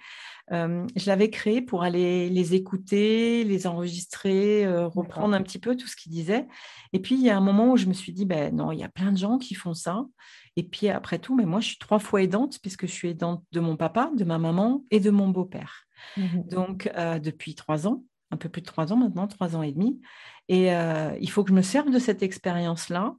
je 0.50 1.06
l'avais 1.06 1.28
créé 1.28 1.60
pour 1.60 1.82
aller 1.82 2.30
les 2.30 2.54
écouter, 2.54 3.44
les 3.44 3.66
enregistrer, 3.66 4.66
reprendre 4.86 5.34
un 5.34 5.42
petit 5.42 5.58
peu 5.58 5.76
tout 5.76 5.86
ce 5.86 5.96
qu'ils 5.96 6.12
disaient. 6.12 6.46
Et 6.94 7.00
puis, 7.00 7.16
il 7.16 7.22
y 7.22 7.28
a 7.28 7.36
un 7.36 7.42
moment 7.42 7.72
où 7.72 7.76
je 7.76 7.86
me 7.86 7.92
suis 7.92 8.12
dit, 8.12 8.24
ben 8.24 8.56
non, 8.56 8.72
il 8.72 8.78
y 8.78 8.84
a 8.84 8.88
plein 8.88 9.12
de 9.12 9.18
gens 9.18 9.36
qui 9.36 9.54
font 9.54 9.74
ça. 9.74 10.06
Et 10.56 10.62
puis, 10.62 10.88
après 10.88 11.18
tout, 11.18 11.36
mais 11.36 11.44
moi, 11.44 11.60
je 11.60 11.66
suis 11.66 11.78
trois 11.78 11.98
fois 11.98 12.22
aidante, 12.22 12.58
puisque 12.62 12.86
je 12.86 12.92
suis 12.92 13.08
aidante 13.08 13.44
de 13.52 13.60
mon 13.60 13.76
papa, 13.76 14.10
de 14.16 14.24
ma 14.24 14.38
maman 14.38 14.82
et 14.90 15.00
de 15.00 15.10
mon 15.10 15.28
beau-père. 15.28 15.84
Mmh 16.16 16.48
Donc, 16.48 16.90
depuis 17.22 17.54
trois 17.54 17.86
ans 17.86 18.02
un 18.30 18.36
peu 18.36 18.48
plus 18.48 18.62
de 18.62 18.66
trois 18.66 18.92
ans 18.92 18.96
maintenant, 18.96 19.26
trois 19.26 19.56
ans 19.56 19.62
et 19.62 19.72
demi. 19.72 20.00
Et 20.48 20.74
euh, 20.74 21.16
il 21.20 21.30
faut 21.30 21.44
que 21.44 21.50
je 21.50 21.54
me 21.54 21.62
serve 21.62 21.90
de 21.90 21.98
cette 21.98 22.22
expérience-là. 22.22 23.16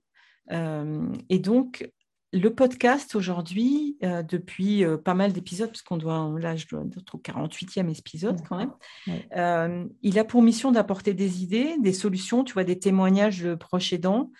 Euh, 0.51 1.07
et 1.29 1.39
donc, 1.39 1.89
le 2.33 2.49
podcast 2.53 3.15
aujourd'hui, 3.15 3.97
euh, 4.03 4.21
depuis 4.21 4.83
pas 5.03 5.13
mal 5.13 5.33
d'épisodes, 5.33 5.69
parce 5.69 5.81
qu'on 5.81 5.97
doit, 5.97 6.33
là, 6.39 6.55
je 6.55 6.67
dois 6.67 6.83
être 6.97 7.15
au 7.15 7.19
48e 7.19 7.89
épisode 7.97 8.41
quand 8.47 8.57
même, 8.57 9.89
il 10.01 10.19
a 10.19 10.23
pour 10.23 10.41
mission 10.41 10.71
d'apporter 10.71 11.13
des 11.13 11.43
idées, 11.43 11.75
des 11.79 11.93
solutions, 11.93 12.43
tu 12.43 12.53
vois, 12.53 12.63
des 12.63 12.79
témoignages 12.79 13.41
de 13.41 13.55
proches 13.55 13.93
aidants, 13.93 14.31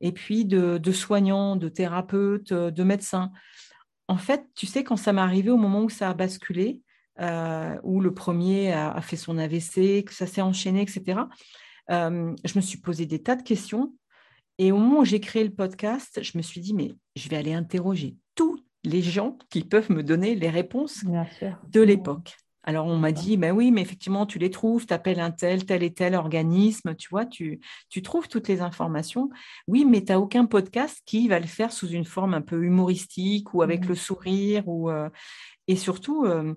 et 0.00 0.12
puis 0.12 0.44
de, 0.44 0.78
de 0.78 0.92
soignants, 0.92 1.56
de 1.56 1.68
thérapeutes, 1.68 2.52
de 2.52 2.82
médecins. 2.82 3.32
En 4.08 4.18
fait, 4.18 4.46
tu 4.54 4.66
sais, 4.66 4.84
quand 4.84 4.96
ça 4.96 5.12
m'est 5.12 5.20
arrivé 5.20 5.50
au 5.50 5.56
moment 5.56 5.82
où 5.82 5.88
ça 5.88 6.10
a 6.10 6.14
basculé, 6.14 6.80
euh, 7.20 7.76
où 7.82 8.00
le 8.00 8.12
premier 8.12 8.72
a, 8.72 9.00
fait 9.00 9.16
son 9.16 9.38
AVC, 9.38 10.04
que 10.04 10.12
ça 10.12 10.26
s'est 10.26 10.42
enchaîné, 10.42 10.82
etc. 10.82 11.20
Euh, 11.90 12.34
je 12.44 12.52
me 12.56 12.60
suis 12.60 12.78
posé 12.78 13.06
des 13.06 13.22
tas 13.22 13.36
de 13.36 13.42
questions. 13.42 13.94
Et 14.58 14.72
au 14.72 14.78
moment 14.78 15.00
où 15.00 15.04
j'ai 15.04 15.20
créé 15.20 15.44
le 15.44 15.54
podcast, 15.54 16.20
je 16.22 16.36
me 16.38 16.42
suis 16.42 16.60
dit, 16.60 16.74
mais 16.74 16.94
je 17.14 17.28
vais 17.28 17.36
aller 17.36 17.52
interroger 17.52 18.16
tous 18.34 18.58
les 18.84 19.02
gens 19.02 19.38
qui 19.50 19.64
peuvent 19.64 19.90
me 19.90 20.02
donner 20.02 20.34
les 20.34 20.48
réponses 20.48 21.04
de 21.68 21.80
l'époque. 21.80 22.36
Alors, 22.68 22.86
on 22.86 22.96
m'a 22.96 23.12
dit, 23.12 23.36
ben 23.36 23.52
oui, 23.52 23.70
mais 23.70 23.80
effectivement, 23.80 24.26
tu 24.26 24.40
les 24.40 24.50
trouves, 24.50 24.86
tu 24.86 24.92
appelles 24.92 25.20
un 25.20 25.30
tel, 25.30 25.64
tel 25.64 25.84
et 25.84 25.94
tel 25.94 26.16
organisme, 26.16 26.96
tu 26.96 27.08
vois, 27.08 27.24
tu, 27.24 27.60
tu 27.88 28.02
trouves 28.02 28.26
toutes 28.26 28.48
les 28.48 28.60
informations. 28.60 29.30
Oui, 29.68 29.84
mais 29.84 30.00
tu 30.02 30.10
n'as 30.10 30.18
aucun 30.18 30.46
podcast 30.46 31.00
qui 31.06 31.28
va 31.28 31.38
le 31.38 31.46
faire 31.46 31.72
sous 31.72 31.86
une 31.88 32.04
forme 32.04 32.34
un 32.34 32.40
peu 32.40 32.64
humoristique 32.64 33.54
ou 33.54 33.62
avec 33.62 33.84
mmh. 33.84 33.88
le 33.88 33.94
sourire. 33.94 34.68
Ou, 34.68 34.90
euh, 34.90 35.08
et 35.68 35.76
surtout, 35.76 36.24
euh, 36.24 36.54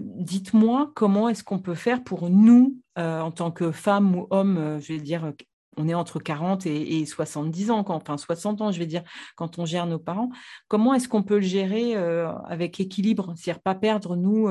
dites-moi 0.00 0.90
comment 0.94 1.28
est-ce 1.28 1.44
qu'on 1.44 1.58
peut 1.58 1.74
faire 1.74 2.02
pour 2.02 2.30
nous, 2.30 2.76
euh, 2.98 3.20
en 3.20 3.30
tant 3.30 3.50
que 3.50 3.70
femmes 3.70 4.16
ou 4.16 4.26
hommes, 4.30 4.58
euh, 4.58 4.80
je 4.80 4.92
vais 4.92 5.00
dire, 5.00 5.32
on 5.78 5.88
est 5.88 5.94
entre 5.94 6.18
40 6.18 6.66
et, 6.66 7.06
70 7.06 7.70
ans, 7.70 7.84
enfin 7.88 8.16
60 8.16 8.60
ans, 8.60 8.72
je 8.72 8.78
vais 8.78 8.86
dire, 8.86 9.02
quand 9.36 9.58
on 9.58 9.64
gère 9.64 9.86
nos 9.86 9.98
parents, 9.98 10.30
comment 10.68 10.94
est-ce 10.94 11.08
qu'on 11.08 11.22
peut 11.22 11.36
le 11.36 11.40
gérer 11.42 11.94
avec 11.94 12.80
équilibre, 12.80 13.32
c'est-à-dire 13.36 13.62
pas 13.62 13.74
perdre, 13.74 14.16
nous, 14.16 14.48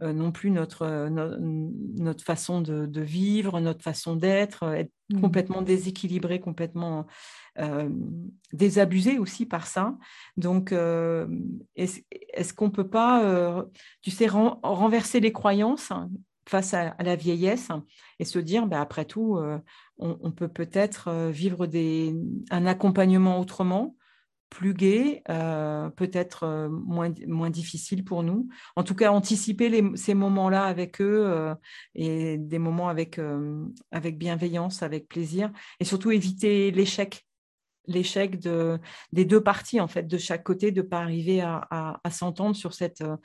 non 0.00 0.32
plus 0.32 0.50
notre, 0.50 1.08
notre 1.08 2.24
façon 2.24 2.60
de, 2.60 3.00
vivre, 3.00 3.60
notre 3.60 3.82
façon 3.82 4.16
d'être, 4.16 4.64
être 4.74 4.92
mmh. 5.10 5.20
complètement 5.20 5.62
déséquilibré, 5.62 6.40
complètement 6.40 7.06
euh, 7.58 7.88
désabusé 8.52 9.18
aussi 9.18 9.44
par 9.44 9.66
ça. 9.66 9.96
Donc, 10.36 10.72
euh, 10.72 11.26
est-ce 11.76 12.54
qu'on 12.54 12.66
ne 12.66 12.70
peut 12.70 12.88
pas, 12.88 13.24
euh, 13.24 13.64
tu 14.02 14.10
sais, 14.10 14.28
renverser 14.28 15.20
les 15.20 15.32
croyances 15.32 15.92
face 16.48 16.74
à, 16.74 16.96
la 17.00 17.16
vieillesse 17.16 17.68
et 18.18 18.24
se 18.24 18.38
dire, 18.38 18.66
bah, 18.66 18.80
après 18.80 19.04
tout, 19.04 19.38
on, 20.00 20.30
peut 20.32 20.48
peut-être 20.48 21.30
vivre 21.30 21.66
des, 21.66 22.14
un 22.50 22.66
accompagnement 22.66 23.38
autrement, 23.38 23.96
plus 24.48 24.74
gai, 24.74 25.22
peut-être 25.26 26.68
moins, 26.68 27.12
moins 27.28 27.50
difficile 27.50 28.04
pour 28.04 28.22
nous. 28.22 28.48
En 28.74 28.82
tout 28.82 28.96
cas, 28.96 29.12
anticiper 29.12 29.82
ces 29.94 30.14
moments-là 30.14 30.64
avec 30.64 31.00
eux 31.00 31.54
et 31.94 32.36
des 32.36 32.58
moments 32.58 32.88
avec, 32.88 33.20
avec 33.92 34.18
bienveillance, 34.18 34.82
avec 34.82 35.06
plaisir, 35.06 35.52
et 35.78 35.84
surtout 35.84 36.10
éviter 36.10 36.72
l'échec 36.72 37.24
l'échec 37.90 38.38
de, 38.38 38.78
des 39.12 39.24
deux 39.24 39.42
parties, 39.42 39.80
en 39.80 39.88
fait, 39.88 40.06
de 40.06 40.18
chaque 40.18 40.44
côté, 40.44 40.70
de 40.70 40.82
ne 40.82 40.86
pas 40.86 41.00
arriver 41.00 41.40
à, 41.42 42.00
s'entendre 42.10 42.56
sur 42.56 42.72
cette, 42.72 43.02
euh, 43.02 43.16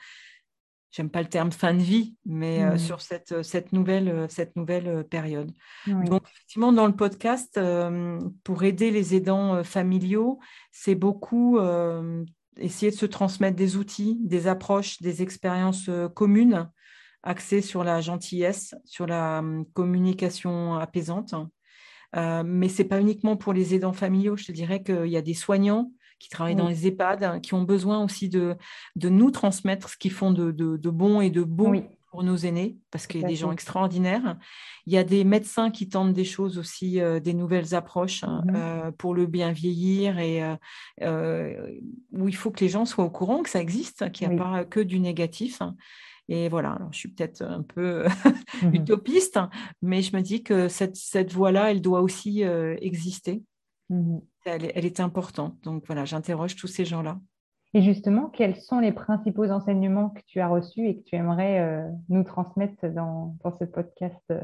j'aime 0.90 1.10
pas 1.10 1.22
le 1.22 1.28
terme 1.28 1.52
fin 1.52 1.74
de 1.74 1.82
vie, 1.82 2.16
mais 2.24 2.62
euh, 2.62 2.74
mmh. 2.74 2.78
sur 2.78 3.00
cette, 3.00 3.32
euh, 3.32 3.42
cette, 3.42 3.72
nouvelle, 3.72 4.26
cette 4.28 4.56
nouvelle 4.56 5.04
période. 5.08 5.52
Donc, 5.86 6.22
effectivement, 6.32 6.72
dans 6.72 6.86
le 6.86 6.96
podcast, 6.96 7.60
pour 8.44 8.64
aider 8.64 8.90
les 8.90 9.14
aidants 9.14 9.62
familiaux, 9.64 10.38
c'est 10.72 10.94
beaucoup 10.94 11.58
essayer 12.58 12.90
de 12.90 12.96
se 12.96 13.06
transmettre 13.06 13.56
des 13.56 13.76
outils, 13.76 14.18
des 14.22 14.46
approches, 14.46 15.02
des 15.02 15.22
expériences 15.22 15.90
communes 16.14 16.70
axées 17.22 17.60
sur 17.60 17.84
la 17.84 18.00
gentillesse, 18.00 18.74
sur 18.84 19.06
la 19.06 19.40
hum, 19.40 19.66
communication 19.74 20.74
apaisante 20.74 21.34
euh, 22.14 22.42
mais 22.44 22.68
ce 22.68 22.82
n'est 22.82 22.88
pas 22.88 23.00
uniquement 23.00 23.36
pour 23.36 23.52
les 23.52 23.74
aidants 23.74 23.92
familiaux. 23.92 24.36
Je 24.36 24.46
te 24.46 24.52
dirais 24.52 24.82
qu'il 24.82 25.08
y 25.08 25.16
a 25.16 25.22
des 25.22 25.34
soignants 25.34 25.90
qui 26.18 26.28
travaillent 26.28 26.56
dans 26.56 26.68
les 26.68 26.86
EHPAD, 26.86 27.24
hein, 27.24 27.40
qui 27.40 27.54
ont 27.54 27.62
besoin 27.62 28.02
aussi 28.02 28.28
de, 28.28 28.56
de 28.96 29.08
nous 29.08 29.30
transmettre 29.30 29.88
ce 29.88 29.96
qu'ils 29.96 30.12
font 30.12 30.32
de, 30.32 30.50
de, 30.50 30.90
bon 30.90 31.20
et 31.20 31.30
de 31.30 31.42
beau 31.42 31.74
pour 32.10 32.22
nos 32.22 32.36
aînés, 32.36 32.78
parce 32.90 33.06
qu'il 33.06 33.20
y 33.20 33.24
a 33.24 33.28
des 33.28 33.36
gens 33.36 33.52
extraordinaires. 33.52 34.38
Il 34.86 34.92
y 34.92 34.96
a 34.96 35.04
des 35.04 35.24
médecins 35.24 35.70
qui 35.70 35.88
tentent 35.88 36.14
des 36.14 36.24
choses 36.24 36.56
aussi, 36.58 37.00
euh, 37.00 37.20
des 37.20 37.34
nouvelles 37.34 37.74
approches 37.74 38.24
hein, 38.24 38.42
mmh 38.46 38.54
euh, 38.56 38.90
pour 38.92 39.14
le 39.14 39.26
bien 39.26 39.52
vieillir 39.52 40.18
et 40.18 40.42
où 41.02 42.28
il 42.28 42.36
faut 42.36 42.50
que 42.50 42.60
les 42.60 42.68
gens 42.68 42.84
soient 42.84 43.04
au 43.04 43.10
courant 43.10 43.42
que 43.42 43.50
ça 43.50 43.60
existe, 43.60 44.10
qu'il 44.12 44.28
n'y 44.28 44.34
a 44.34 44.38
pas 44.38 44.64
que 44.64 44.80
du 44.80 45.00
négatif. 45.00 45.60
Hein. 45.60 45.76
Et 46.28 46.48
voilà, 46.48 46.78
je 46.90 46.98
suis 46.98 47.08
peut-être 47.08 47.42
un 47.42 47.62
peu 47.62 48.04
mmh 48.62 48.74
utopiste, 48.74 49.38
mais 49.82 50.02
je 50.02 50.16
me 50.16 50.22
dis 50.22 50.42
que 50.42 50.68
cette, 50.68 50.96
cette 50.96 51.32
voie-là, 51.32 51.70
elle 51.70 51.80
doit 51.80 52.00
aussi 52.00 52.44
euh, 52.44 52.76
exister. 52.80 53.42
Mmh 53.90 54.18
elle, 54.46 54.72
elle, 54.74 54.84
est 54.84 55.00
importante. 55.00 55.56
Donc 55.62 55.84
voilà, 55.86 56.04
j'interroge 56.04 56.56
tous 56.56 56.66
ces 56.66 56.84
gens-là. 56.84 57.18
Et 57.74 57.82
justement, 57.82 58.28
quels 58.28 58.56
sont 58.56 58.78
les 58.78 58.92
principaux 58.92 59.50
enseignements 59.50 60.10
que 60.10 60.20
tu 60.26 60.40
as 60.40 60.48
reçus 60.48 60.86
et 60.86 60.96
que 60.98 61.02
tu 61.04 61.16
aimerais 61.16 61.60
euh, 61.60 61.88
nous 62.08 62.24
transmettre 62.24 62.86
dans, 62.92 63.36
dans 63.44 63.52
ce 63.58 63.64
podcast 63.64 64.22
euh, 64.30 64.40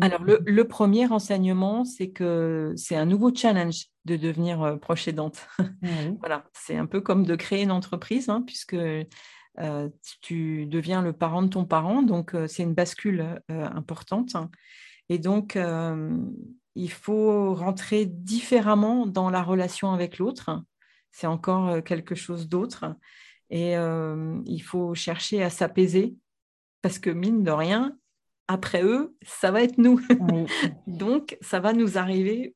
alors, 0.00 0.22
le, 0.22 0.38
le, 0.46 0.64
premier 0.68 1.08
enseignement, 1.10 1.84
c'est 1.84 2.10
que 2.10 2.72
c'est 2.76 2.94
un 2.94 3.04
nouveau 3.04 3.34
challenge 3.34 3.86
de 4.04 4.14
devenir 4.14 4.78
proche 4.80 5.08
aidante. 5.08 5.48
voilà, 6.20 6.44
c'est 6.52 6.76
un 6.76 6.86
peu 6.86 7.00
comme 7.00 7.24
de 7.24 7.34
créer 7.34 7.64
une 7.64 7.72
entreprise, 7.72 8.28
hein, 8.28 8.44
puisque 8.46 8.76
euh, 9.58 9.88
tu 10.20 10.66
deviens 10.66 11.02
le 11.02 11.12
parent 11.12 11.42
de 11.42 11.48
ton 11.48 11.64
parent, 11.64 12.02
donc 12.02 12.34
euh, 12.34 12.46
c'est 12.46 12.62
une 12.62 12.74
bascule 12.74 13.40
euh, 13.50 13.66
importante. 13.70 14.36
Et 15.08 15.18
donc, 15.18 15.56
il 16.76 16.90
faut 16.90 17.54
rentrer 17.54 18.06
différemment 18.06 19.06
dans 19.06 19.30
la 19.30 19.42
relation 19.42 19.92
avec 19.92 20.18
l'autre. 20.18 20.62
C'est 21.10 21.26
encore 21.26 21.82
quelque 21.82 22.14
chose 22.14 22.48
d'autre. 22.48 22.94
Et 23.48 23.72
il 23.72 24.60
faut 24.60 24.94
chercher 24.94 25.42
à 25.42 25.50
s'apaiser 25.50 26.14
parce 26.82 26.98
que 26.98 27.10
mine 27.10 27.42
de 27.42 27.50
rien, 27.50 27.96
après 28.46 28.82
eux, 28.82 29.16
ça 29.22 29.50
va 29.50 29.62
être 29.62 29.78
nous. 29.78 30.00
donc, 30.86 31.38
ça 31.40 31.60
va 31.60 31.72
nous 31.72 31.96
arriver 31.96 32.54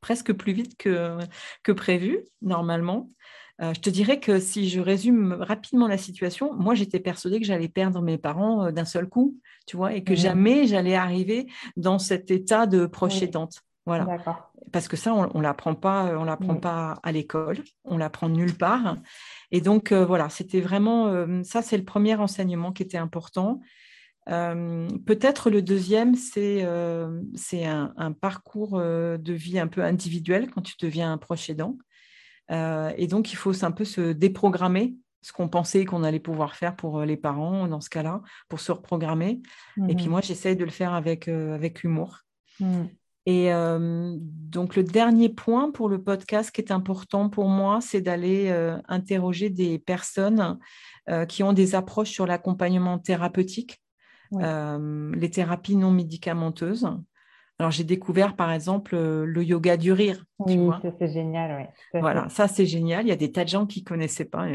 presque 0.00 0.32
plus 0.32 0.52
vite 0.52 0.76
que, 0.76 1.18
que 1.62 1.72
prévu, 1.72 2.20
normalement. 2.42 3.10
Euh, 3.60 3.74
je 3.74 3.80
te 3.80 3.90
dirais 3.90 4.20
que 4.20 4.38
si 4.38 4.68
je 4.68 4.80
résume 4.80 5.32
rapidement 5.32 5.88
la 5.88 5.98
situation, 5.98 6.54
moi 6.54 6.74
j'étais 6.74 7.00
persuadée 7.00 7.40
que 7.40 7.46
j'allais 7.46 7.68
perdre 7.68 8.00
mes 8.02 8.18
parents 8.18 8.66
euh, 8.66 8.70
d'un 8.70 8.84
seul 8.84 9.08
coup, 9.08 9.36
tu 9.66 9.76
vois, 9.76 9.94
et 9.94 10.04
que 10.04 10.14
jamais 10.14 10.66
j'allais 10.66 10.94
arriver 10.94 11.48
dans 11.76 11.98
cet 11.98 12.30
état 12.30 12.66
de 12.66 12.86
proche 12.86 13.20
aidante. 13.22 13.62
Voilà. 13.84 14.06
Parce 14.70 14.86
que 14.86 14.96
ça, 14.96 15.14
on, 15.14 15.38
ne 15.38 15.42
l'apprend 15.42 15.74
pas, 15.74 16.12
on 16.18 16.24
l'apprend 16.24 16.56
pas 16.56 17.00
à 17.02 17.10
l'école, 17.10 17.56
on 17.84 17.96
l'apprend 17.96 18.28
nulle 18.28 18.54
part. 18.54 18.96
Et 19.50 19.62
donc 19.62 19.92
euh, 19.92 20.04
voilà, 20.04 20.28
c'était 20.28 20.60
vraiment 20.60 21.26
ça, 21.42 21.62
c'est 21.62 21.78
le 21.78 21.84
premier 21.84 22.14
enseignement 22.14 22.72
qui 22.72 22.82
était 22.82 22.98
important. 22.98 23.60
Peut-être 24.26 25.48
le 25.48 25.62
deuxième, 25.62 26.14
c'est 26.14 26.62
un, 26.62 28.12
parcours 28.20 28.78
de 28.78 29.32
vie 29.32 29.58
un 29.58 29.68
peu 29.68 29.82
individuel 29.82 30.50
quand 30.50 30.60
tu 30.60 30.74
deviens 30.78 31.10
un 31.10 31.16
proche 31.18 31.48
aidant. 31.48 31.78
Euh, 32.50 32.92
et 32.96 33.06
donc, 33.06 33.32
il 33.32 33.36
faut 33.36 33.64
un 33.64 33.70
peu 33.70 33.84
se 33.84 34.12
déprogrammer 34.12 34.96
ce 35.20 35.32
qu'on 35.32 35.48
pensait 35.48 35.84
qu'on 35.84 36.04
allait 36.04 36.20
pouvoir 36.20 36.54
faire 36.54 36.76
pour 36.76 37.00
euh, 37.00 37.04
les 37.04 37.16
parents 37.16 37.66
dans 37.66 37.80
ce 37.80 37.90
cas-là, 37.90 38.22
pour 38.48 38.60
se 38.60 38.72
reprogrammer. 38.72 39.42
Et 39.88 39.94
puis 39.94 40.06
mmh 40.06 40.10
moi, 40.10 40.20
j'essaye 40.20 40.56
de 40.56 40.64
le 40.64 40.70
faire 40.70 40.94
avec, 40.94 41.28
euh, 41.28 41.54
avec 41.54 41.84
humour. 41.84 42.20
Mmh. 42.60 42.84
Et 43.26 43.50
donc 43.78 44.74
le 44.74 44.82
dernier 44.82 45.28
point 45.28 45.70
pour 45.70 45.90
le 45.90 46.02
podcast 46.02 46.50
qui 46.50 46.62
est 46.62 46.72
important 46.72 47.28
pour 47.28 47.46
moi, 47.46 47.80
c'est 47.82 48.00
d'aller 48.00 48.48
interroger 48.88 49.50
des 49.50 49.78
personnes 49.78 50.58
qui 51.28 51.42
ont 51.42 51.52
des 51.52 51.74
approches 51.74 52.08
sur 52.08 52.24
l'accompagnement 52.26 52.98
thérapeutique, 52.98 53.82
les 54.32 55.30
thérapies 55.30 55.76
non 55.76 55.90
médicamenteuses. 55.90 56.88
Alors, 57.58 57.70
j'ai 57.70 57.84
découvert, 57.84 58.34
par 58.34 58.50
exemple, 58.50 58.96
le 58.96 59.44
yoga 59.44 59.76
du 59.76 59.92
rire. 59.92 60.24
Oui, 60.40 60.56
c'est 61.00 61.12
génial. 61.12 61.68
Voilà, 61.94 62.28
ça, 62.28 62.46
c'est 62.46 62.64
génial. 62.64 63.04
Il 63.04 63.08
y 63.08 63.12
a 63.12 63.16
des 63.16 63.32
tas 63.32 63.42
de 63.42 63.48
gens 63.48 63.66
qui 63.66 63.80
ne 63.80 63.84
connaissaient 63.84 64.24
pas. 64.24 64.46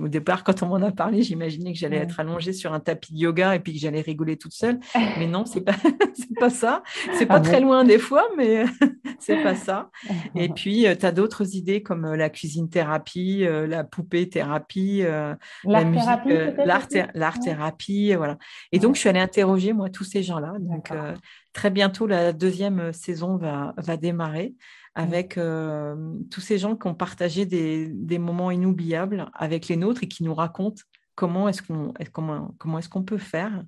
au 0.00 0.08
départ, 0.08 0.44
quand 0.44 0.62
on 0.62 0.66
m'en 0.66 0.76
a 0.76 0.92
parlé, 0.92 1.22
j'imaginais 1.22 1.72
que 1.72 1.78
j'allais 1.78 1.98
être 1.98 2.20
allongée 2.20 2.54
sur 2.54 2.72
un 2.72 2.80
tapis 2.80 3.12
de 3.12 3.18
yoga 3.18 3.54
et 3.54 3.60
puis 3.60 3.74
que 3.74 3.78
j'allais 3.78 4.00
rigoler 4.00 4.38
toute 4.38 4.54
seule. 4.54 4.80
Mais 5.18 5.26
non, 5.26 5.44
ce 5.44 5.58
n'est 5.58 5.64
pas, 5.64 5.74
pas 6.40 6.50
ça. 6.50 6.82
C'est 7.18 7.26
pas 7.26 7.36
ah 7.36 7.40
très 7.40 7.60
loin 7.60 7.84
des 7.84 7.98
fois, 7.98 8.24
mais 8.36 8.64
c'est 9.18 9.42
pas 9.42 9.54
ça. 9.54 9.90
Et 10.34 10.48
puis, 10.48 10.86
euh, 10.86 10.94
tu 10.94 11.04
as 11.04 11.12
d'autres 11.12 11.54
idées 11.54 11.82
comme 11.82 12.04
euh, 12.04 12.16
la 12.16 12.30
cuisine 12.30 12.70
thérapie, 12.70 13.44
la 13.44 13.84
poupée 13.84 14.28
thérapie, 14.28 15.02
la 15.64 15.84
musique, 15.84 16.08
l'art 17.14 17.38
thérapie. 17.38 18.14
Voilà. 18.14 18.38
Et 18.72 18.78
donc, 18.78 18.94
je 18.94 19.00
suis 19.00 19.08
allée 19.08 19.20
interroger, 19.20 19.72
moi, 19.72 19.90
tous 19.90 20.04
ces 20.04 20.22
gens-là. 20.22 20.54
Donc, 20.60 20.90
très 21.54 21.70
bientôt, 21.70 22.06
la 22.06 22.34
deuxième 22.34 22.80
euh, 22.80 22.92
saison 22.92 23.38
va, 23.38 23.72
va 23.78 23.96
démarrer 23.96 24.54
avec 24.94 25.38
euh, 25.38 26.14
tous 26.30 26.40
ces 26.40 26.58
gens 26.58 26.76
qui 26.76 26.86
ont 26.86 26.94
partagé 26.94 27.46
des, 27.46 27.88
des, 27.88 28.18
moments 28.18 28.50
inoubliables 28.50 29.30
avec 29.34 29.68
les 29.68 29.76
nôtres 29.76 30.04
et 30.04 30.08
qui 30.08 30.22
nous 30.22 30.34
racontent 30.34 30.82
comment 31.14 31.48
est-ce 31.48 31.62
qu'on 31.62 31.92
comment, 32.12 32.54
comment 32.58 32.78
est-ce 32.78 32.88
qu'on 32.88 33.02
peut 33.02 33.18
faire. 33.18 33.64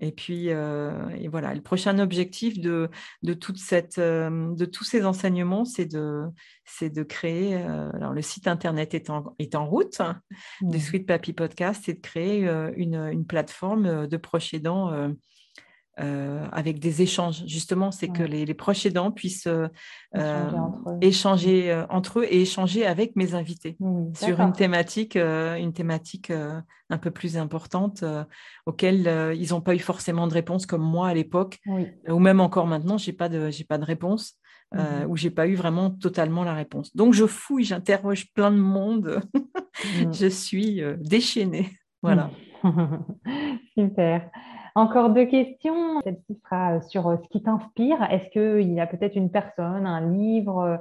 Et 0.00 0.10
puis, 0.10 0.50
euh, 0.50 1.08
et 1.10 1.28
voilà, 1.28 1.54
le 1.54 1.60
prochain 1.60 1.98
objectif 1.98 2.58
de, 2.58 2.90
de, 3.22 3.32
toute 3.32 3.58
cette, 3.58 3.98
de 3.98 4.64
tous 4.64 4.84
ces 4.84 5.04
enseignements, 5.04 5.64
c'est 5.64 5.86
de, 5.86 6.24
c'est 6.64 6.90
de 6.90 7.02
créer, 7.04 7.54
alors 7.54 8.12
le 8.12 8.20
site 8.20 8.48
internet 8.48 8.92
est 8.92 9.08
en, 9.08 9.34
est 9.38 9.54
en 9.54 9.66
route 9.66 10.02
des 10.62 10.80
Sweet 10.80 11.06
Papy 11.06 11.32
Podcast, 11.32 11.84
c'est 11.86 11.94
de 11.94 12.00
créer 12.00 12.42
une, 12.76 12.96
une, 12.96 13.24
plateforme 13.24 14.08
de 14.08 14.16
proches 14.16 14.52
aidants 14.52 14.90
euh, 16.00 16.44
avec 16.50 16.80
des 16.80 17.02
échanges. 17.02 17.44
Justement, 17.46 17.92
c'est 17.92 18.08
que 18.08 18.24
les, 18.24 18.52
proches 18.54 18.84
aidants 18.84 19.12
puissent 19.12 19.46
euh, 19.46 19.68
échanger, 21.00 21.70
euh, 21.70 21.86
entre, 21.88 22.20
eux. 22.20 22.26
et 22.28 22.42
échanger 22.42 22.84
avec 22.84 23.14
mes 23.14 23.34
invités 23.34 23.76
sur 24.14 24.40
une 24.40 24.52
thématique, 24.52 25.14
une 25.14 25.72
thématique 25.72 26.32
un 26.32 26.98
peu 26.98 27.12
plus 27.12 27.36
importante 27.36 28.02
auxquelles 28.66 29.36
ils 29.38 29.50
n'ont 29.50 29.60
pas 29.60 29.76
eu 29.76 29.78
forcément 29.78 30.26
de 30.26 30.32
réponse 30.32 30.66
comme 30.66 30.82
moi 30.82 31.08
à 31.08 31.14
l'époque, 31.14 31.60
ou 32.08 32.18
même 32.18 32.40
encore 32.40 32.66
maintenant, 32.66 32.98
j'ai 32.98 33.12
pas 33.12 33.28
de, 33.28 33.50
j'ai 33.50 33.64
pas 33.64 33.78
de 33.78 33.84
réponse. 33.84 34.34
Mmh 34.72 35.06
où 35.08 35.16
j'ai 35.16 35.30
pas 35.30 35.46
eu 35.46 35.54
vraiment 35.54 35.90
totalement 35.90 36.42
la 36.42 36.54
réponse. 36.54 36.96
Donc 36.96 37.14
je 37.14 37.26
fouille, 37.26 37.62
j'interroge 37.62 38.32
plein 38.32 38.50
de 38.50 38.56
monde, 38.56 39.20
mmh. 39.32 40.12
je 40.12 40.26
suis 40.26 40.82
déchaînée. 40.98 41.70
Voilà. 42.02 42.32
Super. 43.78 44.30
Encore 44.74 45.10
deux 45.10 45.26
questions. 45.26 46.00
Celle-ci 46.02 46.40
sera 46.42 46.80
sur 46.80 47.06
euh, 47.06 47.16
ce 47.22 47.28
qui 47.28 47.42
t'inspire. 47.42 48.02
Est-ce 48.10 48.28
qu'il 48.30 48.72
y 48.72 48.80
a 48.80 48.86
peut-être 48.86 49.14
une 49.14 49.30
personne, 49.30 49.86
un 49.86 50.10
livre, 50.10 50.58
euh, 50.58 50.76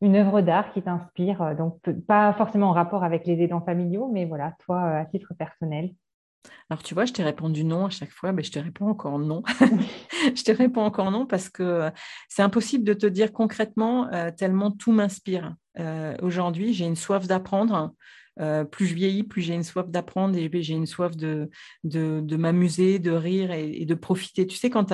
une 0.00 0.14
œuvre 0.14 0.40
d'art 0.40 0.72
qui 0.72 0.82
t'inspire 0.82 1.42
euh, 1.42 1.54
Donc, 1.54 1.80
pas 2.06 2.32
forcément 2.34 2.68
en 2.68 2.72
rapport 2.72 3.02
avec 3.02 3.26
les 3.26 3.42
aidants 3.42 3.60
familiaux, 3.60 4.08
mais 4.12 4.24
voilà, 4.24 4.54
toi, 4.64 4.82
à 4.82 5.04
titre 5.04 5.34
personnel. 5.36 5.90
Alors, 6.70 6.84
tu 6.84 6.94
vois, 6.94 7.06
je 7.06 7.12
t'ai 7.12 7.24
répondu 7.24 7.64
non 7.64 7.86
à 7.86 7.90
chaque 7.90 8.12
fois, 8.12 8.30
mais 8.30 8.44
je 8.44 8.52
te 8.52 8.58
réponds 8.60 8.88
encore 8.88 9.18
non. 9.18 9.42
je 10.36 10.44
te 10.44 10.52
réponds 10.52 10.82
encore 10.82 11.10
non 11.10 11.26
parce 11.26 11.48
que 11.48 11.90
c'est 12.28 12.42
impossible 12.42 12.84
de 12.84 12.94
te 12.94 13.06
dire 13.06 13.32
concrètement 13.32 14.08
tellement 14.36 14.70
tout 14.70 14.92
m'inspire. 14.92 15.56
Aujourd'hui, 16.22 16.72
j'ai 16.72 16.86
une 16.86 16.96
soif 16.96 17.26
d'apprendre. 17.26 17.92
Euh, 18.40 18.64
plus 18.64 18.86
je 18.86 18.94
vieillis, 18.94 19.24
plus 19.24 19.42
j'ai 19.42 19.54
une 19.54 19.64
soif 19.64 19.88
d'apprendre 19.88 20.36
et 20.36 20.50
j'ai 20.62 20.74
une 20.74 20.86
soif 20.86 21.16
de, 21.16 21.50
m'amuser, 22.36 22.98
de 22.98 23.10
rire 23.10 23.50
et, 23.50 23.84
de 23.84 23.94
profiter. 23.94 24.46
Tu 24.46 24.56
sais, 24.56 24.70
quand 24.70 24.86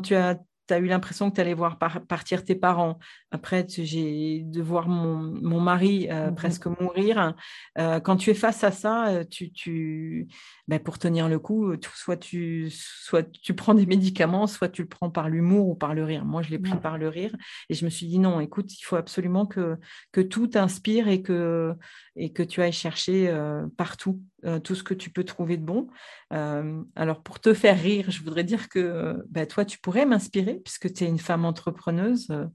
tu 0.00 0.14
as 0.14 0.38
tu 0.68 0.74
as 0.74 0.78
eu 0.78 0.86
l'impression 0.86 1.30
que 1.30 1.34
tu 1.36 1.40
allais 1.40 1.54
voir 1.54 1.78
partir 1.78 2.44
tes 2.44 2.54
parents. 2.54 2.98
Après, 3.30 3.66
j'ai 3.68 4.42
de 4.44 4.62
voir 4.62 4.88
mon, 4.88 5.16
mon 5.16 5.60
mari 5.60 6.08
euh, 6.10 6.30
mmh 6.30 6.34
presque 6.34 6.66
mourir. 6.66 7.34
Euh, 7.78 7.98
quand 8.00 8.16
tu 8.16 8.30
es 8.30 8.34
face 8.34 8.62
à 8.62 8.70
ça, 8.70 9.08
euh, 9.08 9.24
tu, 9.24 9.50
tu 9.50 10.28
ben, 10.68 10.78
pour 10.78 10.98
tenir 10.98 11.28
le 11.28 11.38
coup, 11.38 11.74
soit 11.94 12.16
tu, 12.16 12.68
soit 12.70 13.28
tu 13.42 13.54
prends 13.54 13.74
des 13.74 13.86
médicaments, 13.86 14.46
soit 14.46 14.68
tu 14.68 14.82
le 14.82 14.88
prends 14.88 15.10
par 15.10 15.28
l'humour 15.28 15.68
ou 15.68 15.74
par 15.74 15.94
le 15.94 16.04
rire. 16.04 16.24
Moi, 16.24 16.42
je 16.42 16.50
l'ai 16.50 16.58
pris 16.58 16.76
par 16.76 16.98
le 16.98 17.08
rire 17.08 17.34
et 17.70 17.74
je 17.74 17.84
me 17.84 17.90
suis 17.90 18.06
dit 18.06 18.18
non, 18.18 18.40
écoute, 18.40 18.72
il 18.78 18.82
faut 18.82 18.96
absolument 18.96 19.46
que, 19.46 19.76
que 20.12 20.20
tout 20.20 20.46
t'inspire 20.46 21.08
et 21.08 21.22
que, 21.22 21.74
et 22.14 22.32
que 22.32 22.42
tu 22.42 22.62
ailles 22.62 22.72
chercher 22.72 23.34
partout 23.76 24.20
tout 24.62 24.74
ce 24.74 24.82
que 24.82 24.94
tu 24.94 25.10
peux 25.10 25.24
trouver 25.24 25.56
de 25.56 25.64
bon. 25.64 25.88
alors, 26.30 27.22
pour 27.22 27.40
te 27.40 27.54
faire 27.54 27.80
rire, 27.80 28.10
je 28.10 28.22
voudrais 28.22 28.44
dire 28.44 28.68
que 28.68 29.24
ben, 29.28 29.46
toi, 29.46 29.64
tu 29.64 29.78
pourrais 29.78 30.06
m'inspirer 30.06 30.60
puisque 30.64 30.92
tu 30.92 31.04
es 31.04 31.08
une 31.08 31.18
femme 31.18 31.44
entrepreneuse 31.44 32.28
euh, 32.30 32.46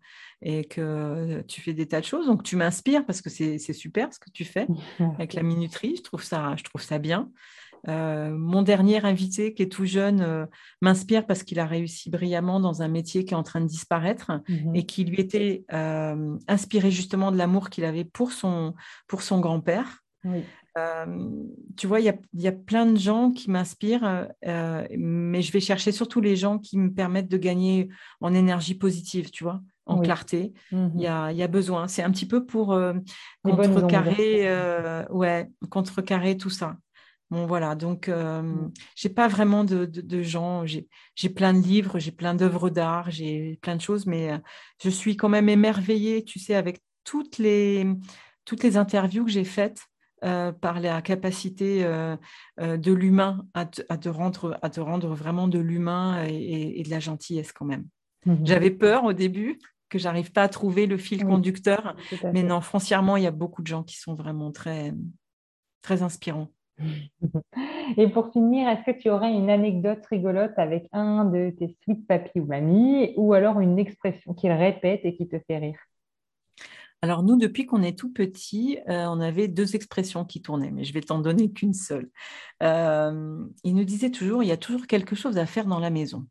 et 0.42 0.66
que 0.66 1.42
tu 1.48 1.62
fais 1.62 1.74
des 1.74 1.88
tas 1.88 2.02
de 2.02 2.06
choses. 2.06 2.26
Donc, 2.26 2.44
tu 2.44 2.56
m'inspires 2.56 3.06
parce 3.06 3.22
que 3.22 3.30
c'est 3.30 3.58
super 3.58 4.14
ce 4.14 4.20
que 4.20 4.30
tu 4.30 4.44
fais 4.44 4.68
avec 5.18 5.34
la 5.34 5.44
minuterie. 5.44 5.96
Je 5.96 6.04
trouve 6.04 6.24
ça, 6.24 6.54
je 6.58 6.64
trouve 6.64 6.82
ça 6.82 7.00
bien. 7.00 7.32
Euh, 7.90 8.30
mon 8.32 8.62
dernier 8.62 9.04
invité, 9.06 9.54
qui 9.54 9.64
est 9.64 9.72
tout 9.72 9.86
jeune, 9.86 10.22
euh, 10.22 10.46
m'inspire 10.82 11.26
parce 11.26 11.44
qu'il 11.44 11.60
a 11.60 11.66
réussi 11.66 12.10
brillamment 12.10 12.60
dans 12.60 12.82
un 12.82 12.88
métier 12.88 13.26
qui 13.26 13.34
est 13.34 13.38
en 13.38 13.44
train 13.44 13.62
de 13.62 13.68
disparaître 13.68 14.32
mmh 14.48 14.76
et 14.76 14.86
qui 14.86 15.04
lui 15.04 15.20
était 15.20 15.66
inspiré 16.48 16.92
justement 16.92 17.32
de 17.32 17.38
l'amour 17.38 17.70
qu'il 17.70 17.86
avait 17.86 18.06
pour 18.06 18.32
son, 18.32 18.74
pour 19.08 19.22
son 19.22 19.40
grand-père. 19.40 20.04
Tu 21.78 21.88
vois, 21.88 22.00
il 22.00 22.16
y 22.34 22.48
a, 22.48 22.52
plein 22.52 22.86
de 22.86 22.98
gens 22.98 23.32
qui 23.32 23.52
m'inspirent, 23.52 24.28
mais 24.44 25.42
je 25.42 25.52
vais 25.52 25.60
chercher 25.60 25.92
surtout 25.92 26.22
les 26.22 26.36
gens 26.36 26.58
qui 26.58 26.78
me 26.78 26.92
permettent 26.92 27.30
de 27.30 27.38
gagner 27.38 27.90
en 28.22 28.34
énergie 28.34 28.76
positive, 28.76 29.30
tu 29.32 29.44
vois, 29.44 29.62
en 29.86 30.00
clarté. 30.00 30.54
Il 30.72 31.00
y, 31.00 31.08
a, 31.08 31.48
besoin. 31.48 31.88
C'est 31.88 32.04
un 32.04 32.12
petit 32.12 32.26
peu 32.26 32.46
pour 32.46 32.78
contrecarrer, 33.44 35.06
ouais, 35.10 35.50
contrecarrer 35.70 36.38
tout 36.38 36.50
ça. 36.50 36.78
Bon, 37.30 37.48
voilà, 37.48 37.74
donc 37.74 38.10
mmh. 38.10 38.72
j'ai 38.96 39.10
pas 39.10 39.28
vraiment 39.28 39.64
de, 39.64 39.86
de 39.86 40.22
gens. 40.22 40.66
J'ai 40.66 41.30
plein 41.30 41.54
de 41.54 41.60
livres, 41.66 41.98
j'ai 41.98 42.12
plein 42.12 42.36
d'œuvres 42.36 42.70
d'art, 42.70 43.10
j'ai 43.10 43.58
plein 43.62 43.76
de 43.76 43.82
choses, 43.82 44.06
mais 44.06 44.40
je 44.84 44.90
suis 44.90 45.18
quand 45.18 45.30
même 45.30 45.50
émerveillée, 45.50 46.24
tu 46.24 46.40
sais, 46.40 46.56
avec 46.56 46.82
toutes 47.04 47.38
les, 47.38 47.86
toutes 48.46 48.64
les 48.64 48.78
interviews 48.78 49.26
que 49.26 49.32
j'ai 49.32 49.44
faites 49.44 49.88
euh, 50.24 50.52
par 50.54 50.80
la 50.80 51.02
capacité 51.02 51.84
euh, 51.84 52.16
euh, 52.62 52.78
de 52.78 52.94
l'humain 52.94 53.46
à, 53.54 53.66
te 53.66 54.10
rendre, 54.10 54.58
à 54.62 54.70
te 54.70 54.80
rendre 54.80 55.14
vraiment 55.14 55.50
de 55.50 55.60
l'humain 55.60 56.24
et, 56.26 56.82
de 56.84 56.90
la 56.90 57.00
gentillesse 57.00 57.52
quand 57.52 57.66
même. 57.66 57.86
Mhm. 58.26 58.46
J'avais 58.46 58.72
peur 58.72 59.04
au 59.04 59.12
début 59.12 59.60
que 59.90 60.00
j'arrive 60.00 60.32
pas 60.32 60.44
à 60.44 60.48
trouver 60.48 60.88
le 60.88 60.98
fil 60.98 61.26
conducteur, 61.26 61.96
mais 62.32 62.42
non, 62.42 62.62
foncièrement, 62.62 63.18
il 63.18 63.24
y 63.24 63.28
a 63.28 63.32
beaucoup 63.32 63.62
de 63.62 63.68
gens 63.68 63.84
qui 63.84 63.98
sont 63.98 64.16
vraiment 64.16 64.52
très, 64.52 64.94
très 65.82 66.04
inspirants. 66.04 66.50
Et 67.98 68.08
pour 68.08 68.32
finir, 68.32 68.70
est-ce 68.70 68.92
que 68.92 68.98
tu 68.98 69.10
aurais 69.10 69.34
une 69.34 69.50
anecdote 69.50 70.06
rigolote 70.06 70.58
avec 70.58 70.88
un 70.94 71.26
de 71.26 71.50
tes 71.50 71.76
sweet 71.84 72.08
papy 72.08 72.40
ou 72.40 72.46
mamie, 72.46 73.14
ou 73.18 73.34
alors 73.34 73.60
une 73.60 73.78
expression 73.78 74.34
qu'il 74.34 74.52
répète 74.52 75.02
et 75.04 75.16
qui 75.16 75.28
te 75.28 75.38
fait 75.48 75.58
rire? 75.58 75.80
Alors 77.04 77.22
nous, 77.22 77.36
depuis 77.38 77.66
qu'on 77.66 77.84
est 77.84 78.00
tout 78.00 78.14
petit, 78.14 78.80
euh, 78.88 79.08
on 79.08 79.20
avait 79.20 79.50
deux 79.50 79.76
expressions 79.76 80.24
qui 80.24 80.42
tournaient, 80.42 80.72
mais 80.72 80.86
je 80.86 80.94
vais 80.94 81.02
t'en 81.02 81.20
donner 81.20 81.52
qu'une 81.52 81.74
seule. 81.74 82.10
Euh, 82.64 83.46
il 83.66 83.76
nous 83.76 83.84
disait 83.84 84.10
toujours, 84.10 84.42
il 84.42 84.48
y 84.48 84.54
a 84.54 84.58
toujours 84.58 84.88
quelque 84.88 85.14
chose 85.14 85.38
à 85.38 85.46
faire 85.46 85.66
dans 85.66 85.80
la 85.80 85.90
maison 85.90 86.26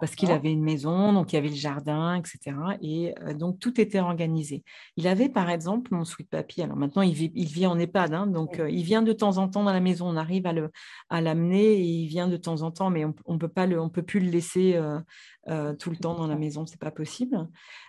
parce 0.00 0.14
qu'il 0.14 0.30
avait 0.30 0.52
une 0.52 0.62
maison, 0.62 1.12
donc 1.12 1.32
il 1.32 1.36
y 1.36 1.38
avait 1.38 1.48
le 1.48 1.54
jardin, 1.54 2.14
etc. 2.14 2.56
Et 2.82 3.14
euh, 3.22 3.34
donc 3.34 3.58
tout 3.58 3.80
était 3.80 4.00
organisé. 4.00 4.64
Il 4.96 5.06
avait 5.06 5.28
par 5.28 5.50
exemple 5.50 5.94
mon 5.94 6.04
sweet 6.04 6.28
papy. 6.30 6.62
Alors 6.62 6.76
maintenant 6.76 7.02
il 7.02 7.14
vit, 7.14 7.32
il 7.34 7.46
vit 7.46 7.66
en 7.66 7.78
EHPAD, 7.78 8.14
hein, 8.14 8.26
donc 8.26 8.58
euh, 8.58 8.70
il 8.70 8.82
vient 8.82 9.02
de 9.02 9.12
temps 9.12 9.38
en 9.38 9.48
temps 9.48 9.64
dans 9.64 9.72
la 9.72 9.80
maison. 9.80 10.08
On 10.08 10.16
arrive 10.16 10.46
à 10.46 10.52
le 10.52 10.70
à 11.10 11.20
l'amener 11.20 11.74
et 11.74 11.82
il 11.82 12.06
vient 12.06 12.28
de 12.28 12.36
temps 12.36 12.62
en 12.62 12.70
temps, 12.70 12.90
mais 12.90 13.04
on, 13.04 13.14
on 13.26 13.38
peut 13.38 13.48
pas 13.48 13.66
le, 13.66 13.80
on 13.80 13.88
peut 13.88 14.02
plus 14.02 14.20
le 14.20 14.30
laisser 14.30 14.76
euh, 15.48 15.74
tout 15.74 15.90
le 15.90 15.96
temps 15.96 16.14
dans 16.14 16.26
la 16.26 16.36
maison, 16.36 16.66
c'est 16.66 16.80
pas 16.80 16.90
possible. 16.90 17.48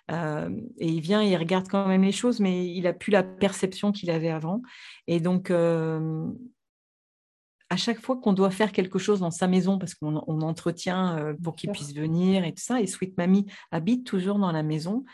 et 0.09 0.87
il 0.87 1.01
vient, 1.01 1.21
il 1.21 1.35
regarde 1.35 1.67
quand 1.67 1.87
même 1.87 2.03
les 2.03 2.11
choses, 2.11 2.39
mais 2.39 2.67
il 2.67 2.87
a 2.87 2.93
plus 2.93 3.11
la 3.11 3.23
perception 3.23 3.91
qu'il 3.91 4.09
avait 4.11 4.29
avant. 4.29 4.61
Et 5.07 5.19
donc 5.19 5.51
à 7.69 7.77
chaque 7.77 8.01
fois 8.01 8.17
qu'on 8.17 8.33
doit 8.33 8.49
faire 8.49 8.71
quelque 8.71 8.97
chose 8.97 9.19
dans 9.19 9.31
sa 9.31 9.47
maison, 9.47 9.77
parce 9.77 9.93
qu'on 9.93 10.15
entretient 10.15 11.17
euh, 11.17 11.33
pour 11.41 11.55
qu'il 11.55 11.71
puisse 11.71 11.93
venir 11.93 12.43
et 12.43 12.51
tout 12.51 12.63
ça, 12.63 12.81
et 12.81 12.87
Sweet 12.87 13.15
Mamie 13.17 13.45
habite 13.71 14.05
toujours 14.07 14.39
dans 14.39 14.51
la 14.51 14.63
maison, 14.63 15.05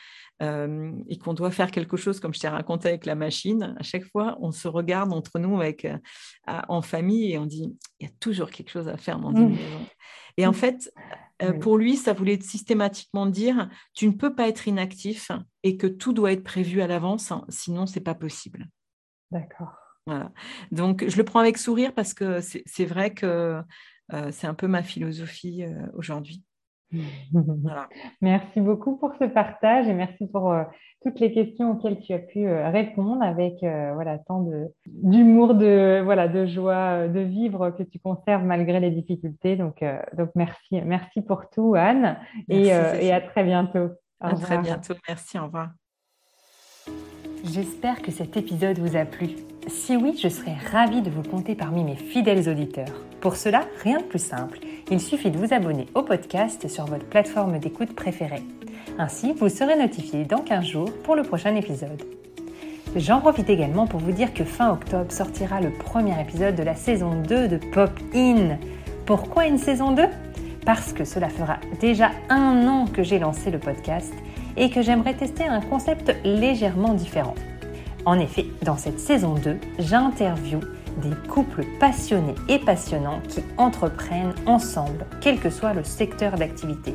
euh, 0.41 0.91
et 1.09 1.17
qu'on 1.17 1.33
doit 1.33 1.51
faire 1.51 1.69
quelque 1.69 1.97
chose, 1.97 2.21
comme 2.21 2.33
je 2.33 2.39
t'ai 2.39 2.47
raconté 2.47 2.87
avec 2.87 3.05
la 3.05 3.15
machine, 3.15 3.75
à 3.77 3.83
chaque 3.83 4.05
fois, 4.05 4.37
on 4.39 4.51
se 4.51 4.69
regarde 4.69 5.11
entre 5.11 5.37
nous 5.37 5.59
avec, 5.59 5.83
euh, 5.83 5.97
en 6.69 6.81
famille 6.81 7.33
et 7.33 7.37
on 7.37 7.45
dit, 7.45 7.75
il 7.99 8.07
y 8.07 8.09
a 8.09 8.13
toujours 8.19 8.49
quelque 8.49 8.69
chose 8.69 8.87
à 8.87 8.97
faire 8.97 9.19
dans 9.19 9.31
une 9.31 9.49
mmh. 9.49 9.55
maison. 9.55 9.85
Et 10.37 10.47
en 10.47 10.51
mmh. 10.51 10.55
fait, 10.55 10.93
pour 11.61 11.77
lui, 11.77 11.97
ça 11.97 12.13
voulait 12.13 12.39
systématiquement 12.39 13.25
dire, 13.25 13.69
tu 13.93 14.07
ne 14.07 14.13
peux 14.13 14.33
pas 14.33 14.47
être 14.47 14.67
inactif 14.67 15.31
et 15.63 15.75
que 15.75 15.87
tout 15.87 16.13
doit 16.13 16.31
être 16.31 16.43
prévu 16.43 16.81
à 16.81 16.87
l'avance, 16.87 17.31
hein, 17.31 17.45
sinon 17.49 17.85
c'est 17.85 18.01
pas 18.01 18.15
possible. 18.15 18.67
D'accord. 19.31 19.85
Donc, 20.71 21.05
je 21.07 21.17
le 21.17 21.23
prends 21.23 21.39
avec 21.39 21.57
sourire 21.57 21.93
parce 21.93 22.13
que 22.13 22.39
c'est 22.41 22.85
vrai 22.85 23.11
que 23.11 23.61
euh, 24.13 24.29
c'est 24.31 24.47
un 24.47 24.53
peu 24.53 24.67
ma 24.67 24.83
philosophie 24.83 25.63
euh, 25.63 25.87
aujourd'hui. 25.93 26.43
Merci 28.21 28.61
beaucoup 28.61 28.97
pour 28.97 29.13
ce 29.19 29.25
partage 29.25 29.87
et 29.87 29.93
merci 29.93 30.27
pour 30.27 30.53
euh, 30.53 30.63
toutes 31.01 31.19
les 31.19 31.33
questions 31.33 31.71
auxquelles 31.71 31.99
tu 31.99 32.13
as 32.13 32.19
pu 32.19 32.47
répondre 32.47 33.21
avec 33.21 33.55
voilà, 33.61 34.19
tant 34.19 34.47
d'humour, 34.85 35.55
de, 35.55 36.01
voilà, 36.03 36.27
de 36.27 36.45
joie 36.45 37.07
de 37.07 37.19
vivre 37.19 37.71
que 37.71 37.83
tu 37.83 37.99
conserves 37.99 38.43
malgré 38.43 38.79
les 38.79 38.91
difficultés. 38.91 39.55
Donc, 39.55 39.83
donc 40.15 40.29
merci, 40.35 40.81
merci 40.81 41.21
pour 41.21 41.49
tout, 41.49 41.75
Anne, 41.75 42.17
et, 42.49 42.67
et, 42.67 43.11
à 43.11 43.21
très 43.21 43.43
bientôt. 43.43 43.89
à 44.19 44.33
très 44.35 44.59
bientôt. 44.59 44.93
Merci, 45.07 45.37
au 45.37 45.45
revoir. 45.45 45.71
J'espère 47.53 48.01
que 48.01 48.12
cet 48.12 48.38
épisode 48.38 48.79
vous 48.79 48.95
a 48.95 49.05
plu. 49.05 49.29
Si 49.67 49.95
oui, 49.95 50.17
je 50.21 50.29
serais 50.29 50.55
ravie 50.71 51.03
de 51.03 51.12
vous 51.12 51.21
compter 51.21 51.53
parmi 51.53 51.84
mes 51.84 51.95
fidèles 51.95 52.49
auditeurs. 52.49 53.03
Pour 53.21 53.36
cela, 53.36 53.65
rien 53.84 53.99
de 53.99 54.03
plus 54.03 54.23
simple. 54.23 54.58
Il 54.89 54.99
suffit 54.99 55.29
de 55.29 55.38
vous 55.38 55.53
abonner 55.53 55.86
au 55.93 56.01
podcast 56.01 56.67
sur 56.67 56.86
votre 56.86 57.05
plateforme 57.05 57.60
d'écoute 57.60 57.93
préférée. 57.93 58.41
Ainsi, 58.97 59.34
vous 59.34 59.49
serez 59.49 59.77
notifié 59.77 60.25
dans 60.25 60.39
15 60.39 60.65
jours 60.65 60.91
pour 61.03 61.15
le 61.15 61.21
prochain 61.21 61.55
épisode. 61.55 62.01
J'en 62.95 63.19
profite 63.19 63.49
également 63.49 63.86
pour 63.86 63.99
vous 63.99 64.12
dire 64.12 64.34
que 64.34 64.43
fin 64.43 64.71
octobre 64.71 65.12
sortira 65.12 65.62
le 65.62 65.69
premier 65.69 66.19
épisode 66.19 66.55
de 66.55 66.63
la 66.63 66.75
saison 66.75 67.21
2 67.21 67.47
de 67.47 67.58
Pop 67.58 67.91
In. 68.15 68.58
Pourquoi 69.05 69.45
une 69.45 69.60
saison 69.60 69.91
2 69.91 70.03
Parce 70.65 70.93
que 70.93 71.05
cela 71.05 71.29
fera 71.29 71.60
déjà 71.79 72.10
un 72.29 72.67
an 72.67 72.86
que 72.88 73.03
j'ai 73.03 73.19
lancé 73.19 73.51
le 73.51 73.60
podcast 73.60 74.13
et 74.57 74.69
que 74.69 74.81
j'aimerais 74.81 75.13
tester 75.13 75.45
un 75.45 75.61
concept 75.61 76.15
légèrement 76.23 76.93
différent. 76.93 77.35
En 78.05 78.19
effet, 78.19 78.45
dans 78.61 78.77
cette 78.77 78.99
saison 78.99 79.33
2, 79.35 79.57
j'interviewe 79.79 80.61
des 81.01 81.15
couples 81.27 81.65
passionnés 81.79 82.35
et 82.47 82.59
passionnants 82.59 83.19
qui 83.27 83.41
entreprennent 83.57 84.35
ensemble, 84.45 85.05
quel 85.21 85.39
que 85.39 85.49
soit 85.49 85.73
le 85.73 85.83
secteur 85.83 86.35
d'activité. 86.35 86.93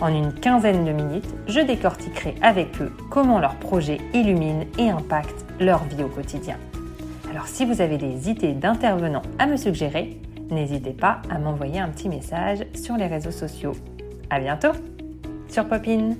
En 0.00 0.08
une 0.08 0.32
quinzaine 0.32 0.84
de 0.84 0.90
minutes, 0.90 1.32
je 1.46 1.60
décortiquerai 1.60 2.34
avec 2.42 2.80
eux 2.80 2.92
comment 3.08 3.38
leur 3.38 3.54
projet 3.54 3.98
illumine 4.12 4.64
et 4.78 4.90
impacte 4.90 5.46
leur 5.60 5.84
vie 5.84 6.02
au 6.02 6.08
quotidien. 6.08 6.56
Alors 7.30 7.46
si 7.46 7.64
vous 7.64 7.80
avez 7.80 7.98
des 7.98 8.28
idées 8.28 8.52
d'intervenants 8.52 9.22
à 9.38 9.46
me 9.46 9.56
suggérer, 9.56 10.20
n'hésitez 10.50 10.90
pas 10.90 11.22
à 11.30 11.38
m'envoyer 11.38 11.78
un 11.78 11.88
petit 11.88 12.08
message 12.08 12.66
sur 12.74 12.96
les 12.96 13.06
réseaux 13.06 13.30
sociaux. 13.30 13.72
À 14.28 14.40
bientôt 14.40 14.72
sur 15.48 15.66
Popine 15.66 16.16